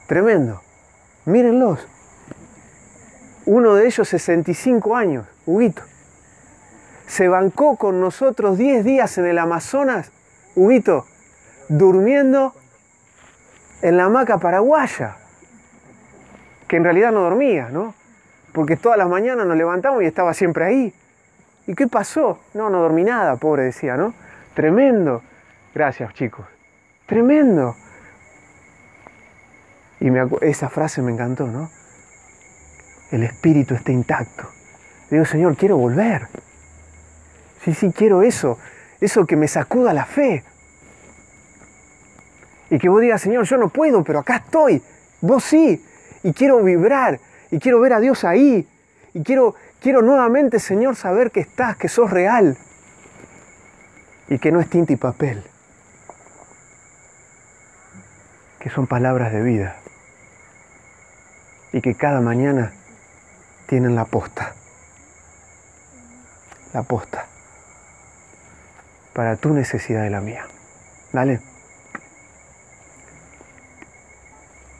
Tremendo. 0.05 0.61
Mírenlos. 1.25 1.87
Uno 3.47 3.73
de 3.73 3.87
ellos 3.87 4.07
65 4.07 4.95
años, 4.95 5.25
Huguito. 5.47 5.81
Se 7.07 7.29
bancó 7.29 7.77
con 7.77 7.99
nosotros 7.99 8.59
10 8.59 8.85
días 8.85 9.17
en 9.17 9.25
el 9.25 9.39
Amazonas, 9.39 10.11
Huguito, 10.53 11.07
durmiendo 11.67 12.53
en 13.81 13.97
la 13.97 14.03
hamaca 14.03 14.37
paraguaya. 14.37 15.17
Que 16.67 16.75
en 16.75 16.83
realidad 16.83 17.11
no 17.11 17.21
dormía, 17.21 17.69
¿no? 17.71 17.95
Porque 18.53 18.77
todas 18.77 18.99
las 18.99 19.09
mañanas 19.09 19.47
nos 19.47 19.57
levantamos 19.57 20.03
y 20.03 20.05
estaba 20.05 20.35
siempre 20.35 20.63
ahí. 20.63 20.93
¿Y 21.67 21.75
qué 21.75 21.87
pasó? 21.87 22.39
No, 22.53 22.69
no 22.69 22.79
dormí 22.79 23.03
nada, 23.03 23.35
pobre 23.35 23.63
decía, 23.63 23.97
¿no? 23.97 24.13
Tremendo. 24.53 25.21
Gracias, 25.75 26.13
chicos. 26.13 26.45
Tremendo. 27.05 27.75
Y 29.99 30.09
esa 30.41 30.69
frase 30.69 31.01
me 31.01 31.11
encantó, 31.11 31.45
¿no? 31.45 31.69
El 33.11 33.23
espíritu 33.23 33.75
está 33.75 33.91
intacto. 33.91 34.47
Digo, 35.09 35.25
Señor, 35.25 35.55
quiero 35.55 35.77
volver. 35.77 36.27
Sí, 37.63 37.73
sí, 37.73 37.91
quiero 37.91 38.21
eso. 38.21 38.57
Eso 38.99 39.25
que 39.25 39.35
me 39.35 39.47
sacuda 39.47 39.93
la 39.93 40.05
fe. 40.05 40.43
Y 42.69 42.79
que 42.79 42.89
vos 42.89 43.01
digas, 43.01 43.21
Señor, 43.21 43.45
yo 43.45 43.57
no 43.57 43.69
puedo, 43.69 44.03
pero 44.03 44.19
acá 44.19 44.37
estoy. 44.37 44.81
Vos 45.21 45.43
sí. 45.43 45.83
Y 46.23 46.33
quiero 46.33 46.63
vibrar. 46.63 47.19
Y 47.51 47.59
quiero 47.59 47.79
ver 47.79 47.93
a 47.93 47.99
Dios 47.99 48.23
ahí. 48.23 48.67
Y 49.13 49.23
quiero, 49.23 49.55
quiero 49.81 50.01
nuevamente, 50.01 50.59
Señor, 50.59 50.95
saber 50.95 51.31
que 51.31 51.39
estás, 51.39 51.77
que 51.77 51.89
sos 51.89 52.09
real. 52.09 52.57
Y 54.27 54.39
que 54.39 54.51
no 54.51 54.59
es 54.59 54.69
tinta 54.69 54.93
y 54.93 54.97
papel. 54.97 55.43
Que 58.59 58.69
son 58.69 58.87
palabras 58.87 59.31
de 59.31 59.41
vida. 59.41 59.77
Y 61.71 61.81
que 61.81 61.95
cada 61.95 62.21
mañana 62.21 62.73
tienen 63.67 63.95
la 63.95 64.05
posta. 64.05 64.53
La 66.73 66.83
posta. 66.83 67.25
Para 69.13 69.35
tu 69.37 69.53
necesidad 69.53 70.05
y 70.05 70.09
la 70.09 70.21
mía. 70.21 70.45
Dale. 71.13 71.41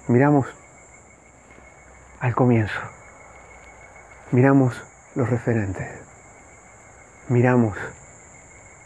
Miramos 0.08 0.48
al 2.20 2.34
comienzo. 2.34 2.80
Miramos 4.32 4.87
los 5.18 5.32
referentes. 5.32 5.88
Miramos 7.28 7.76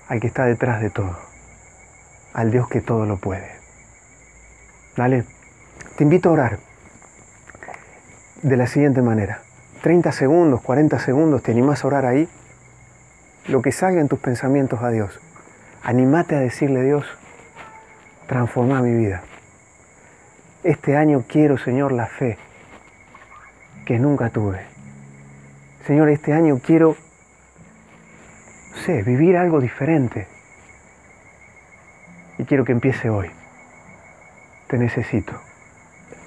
al 0.07 0.21
que 0.21 0.27
está 0.27 0.45
detrás 0.45 0.81
de 0.81 0.89
todo. 0.89 1.17
Al 2.33 2.51
Dios 2.51 2.69
que 2.69 2.79
todo 2.79 3.05
lo 3.05 3.17
puede. 3.17 3.51
Dale. 4.95 5.25
Te 5.97 6.05
invito 6.05 6.29
a 6.29 6.31
orar 6.31 6.59
de 8.43 8.55
la 8.55 8.65
siguiente 8.65 9.01
manera. 9.01 9.41
30 9.83 10.13
segundos, 10.13 10.61
40 10.61 10.99
segundos, 10.99 11.43
te 11.43 11.51
animás 11.51 11.83
a 11.83 11.87
orar 11.87 12.05
ahí, 12.05 12.29
lo 13.47 13.61
que 13.61 13.73
salga 13.73 13.99
en 13.99 14.07
tus 14.07 14.19
pensamientos 14.19 14.81
a 14.81 14.89
Dios. 14.89 15.19
Animate 15.83 16.35
a 16.37 16.39
decirle 16.39 16.83
Dios, 16.83 17.05
transforma 18.27 18.81
mi 18.81 18.95
vida. 18.95 19.21
Este 20.63 20.95
año 20.95 21.25
quiero, 21.27 21.57
Señor, 21.57 21.91
la 21.91 22.07
fe 22.07 22.37
que 23.85 23.99
nunca 23.99 24.29
tuve. 24.29 24.70
Señor, 25.85 26.09
este 26.09 26.33
año 26.33 26.59
quiero, 26.63 26.95
no 28.71 28.77
sé, 28.77 29.01
vivir 29.03 29.37
algo 29.37 29.59
diferente. 29.59 30.27
Y 32.37 32.45
quiero 32.45 32.65
que 32.65 32.71
empiece 32.71 33.09
hoy. 33.09 33.29
Te 34.67 34.77
necesito. 34.77 35.33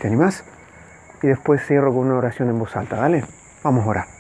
¿Te 0.01 0.09
animás? 0.09 0.45
Y 1.23 1.29
después 1.29 1.65
cierro 1.67 1.93
con 1.95 2.07
una 2.07 2.17
oración 2.17 2.51
en 2.51 2.59
voz 2.59 2.77
alta, 2.77 2.97
¿vale? 2.97 3.25
Vamos 3.63 3.85
a 3.87 3.89
orar. 3.89 4.14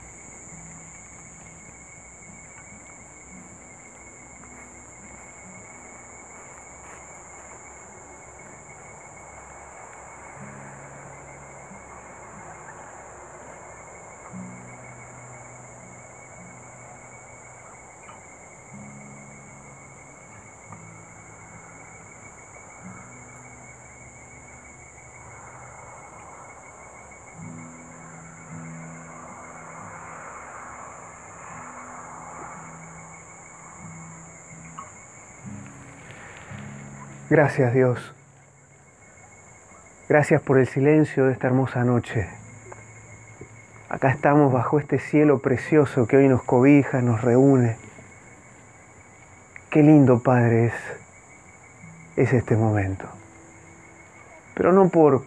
Gracias 37.34 37.74
Dios. 37.74 37.98
Gracias 40.08 40.40
por 40.40 40.56
el 40.56 40.68
silencio 40.68 41.26
de 41.26 41.32
esta 41.32 41.48
hermosa 41.48 41.82
noche. 41.82 42.28
Acá 43.88 44.10
estamos 44.12 44.52
bajo 44.52 44.78
este 44.78 45.00
cielo 45.00 45.40
precioso 45.40 46.06
que 46.06 46.16
hoy 46.16 46.28
nos 46.28 46.44
cobija, 46.44 47.00
nos 47.00 47.22
reúne. 47.22 47.76
Qué 49.68 49.82
lindo, 49.82 50.22
Padre, 50.22 50.66
es, 50.66 50.74
es 52.14 52.32
este 52.32 52.54
momento. 52.54 53.08
Pero 54.54 54.72
no 54.72 54.88
por, 54.88 55.24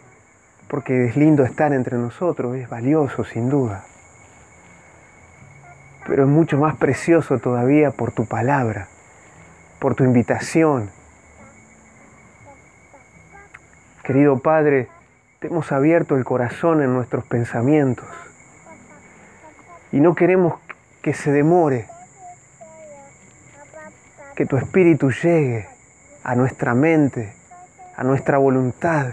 porque 0.69 1.07
es 1.07 1.17
lindo 1.17 1.43
estar 1.43 1.73
entre 1.73 1.97
nosotros, 1.97 2.55
es 2.55 2.69
valioso 2.69 3.25
sin 3.25 3.49
duda. 3.49 3.83
Pero 6.07 6.23
es 6.23 6.29
mucho 6.29 6.57
más 6.57 6.77
precioso 6.77 7.39
todavía 7.39 7.91
por 7.91 8.13
tu 8.13 8.25
palabra, 8.25 8.87
por 9.79 9.93
tu 9.95 10.05
invitación, 10.05 10.89
Querido 14.07 14.39
Padre, 14.39 14.87
te 15.41 15.47
hemos 15.47 15.73
abierto 15.73 16.15
el 16.15 16.23
corazón 16.23 16.81
en 16.81 16.93
nuestros 16.93 17.25
pensamientos 17.25 18.07
y 19.91 19.99
no 19.99 20.15
queremos 20.15 20.61
que 21.01 21.13
se 21.13 21.29
demore, 21.29 21.89
que 24.33 24.45
tu 24.45 24.55
espíritu 24.55 25.11
llegue 25.11 25.67
a 26.23 26.35
nuestra 26.35 26.73
mente, 26.73 27.35
a 27.97 28.05
nuestra 28.05 28.37
voluntad. 28.37 29.07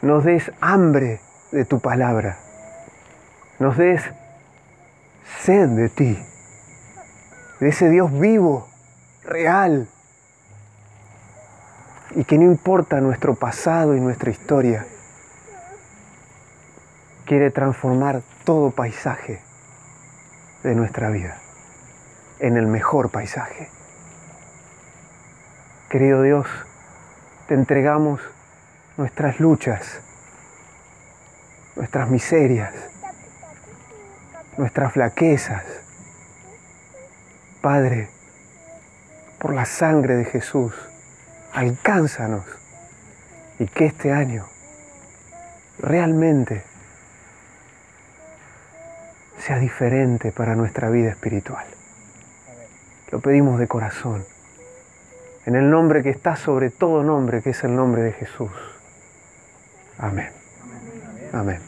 Nos 0.00 0.24
des 0.24 0.50
hambre 0.62 1.20
de 1.52 1.66
tu 1.66 1.78
palabra, 1.78 2.38
nos 3.58 3.76
des 3.76 4.02
sed 5.42 5.68
de 5.68 5.90
ti, 5.90 6.18
de 7.60 7.68
ese 7.68 7.90
Dios 7.90 8.18
vivo, 8.18 8.66
real, 9.24 9.90
y 12.14 12.24
que 12.24 12.38
no 12.38 12.44
importa 12.44 13.00
nuestro 13.00 13.34
pasado 13.34 13.94
y 13.94 14.00
nuestra 14.00 14.30
historia, 14.30 14.86
quiere 17.24 17.50
transformar 17.50 18.22
todo 18.44 18.70
paisaje 18.72 19.40
de 20.64 20.74
nuestra 20.74 21.10
vida 21.10 21.38
en 22.40 22.56
el 22.56 22.66
mejor 22.66 23.10
paisaje. 23.10 23.68
Querido 25.88 26.22
Dios, 26.22 26.46
te 27.46 27.54
entregamos 27.54 28.20
nuestras 28.96 29.38
luchas, 29.40 30.00
nuestras 31.76 32.10
miserias, 32.10 32.72
nuestras 34.56 34.92
flaquezas. 34.92 35.62
Padre, 37.60 38.08
por 39.38 39.54
la 39.54 39.66
sangre 39.66 40.16
de 40.16 40.24
Jesús, 40.24 40.74
alcánzanos 41.52 42.44
y 43.58 43.66
que 43.66 43.86
este 43.86 44.12
año 44.12 44.46
realmente 45.78 46.62
sea 49.38 49.58
diferente 49.58 50.32
para 50.32 50.54
nuestra 50.54 50.90
vida 50.90 51.10
espiritual. 51.10 51.66
Lo 53.10 53.20
pedimos 53.20 53.58
de 53.58 53.66
corazón, 53.66 54.24
en 55.46 55.56
el 55.56 55.70
nombre 55.70 56.02
que 56.02 56.10
está 56.10 56.36
sobre 56.36 56.70
todo 56.70 57.02
nombre, 57.02 57.42
que 57.42 57.50
es 57.50 57.64
el 57.64 57.74
nombre 57.74 58.02
de 58.02 58.12
Jesús. 58.12 58.50
Amén. 59.98 60.30
Amén. 61.32 61.60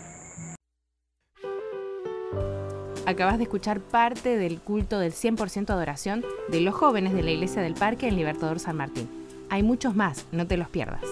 Acabas 3.05 3.39
de 3.39 3.45
escuchar 3.45 3.81
parte 3.81 4.37
del 4.37 4.61
culto 4.61 4.99
del 4.99 5.13
100% 5.13 5.71
adoración 5.71 6.25
de 6.49 6.61
los 6.61 6.75
jóvenes 6.75 7.13
de 7.13 7.23
la 7.23 7.33
Iglesia 7.33 7.61
del 7.61 7.75
Parque 7.75 8.09
en 8.09 8.17
Libertador 8.17 8.61
San 8.61 8.77
Martín. 8.77 9.22
Hay 9.53 9.63
muchos 9.63 9.95
más, 9.95 10.27
no 10.33 10.47
te 10.47 10.57
los 10.57 10.71
pierdas. 10.71 11.03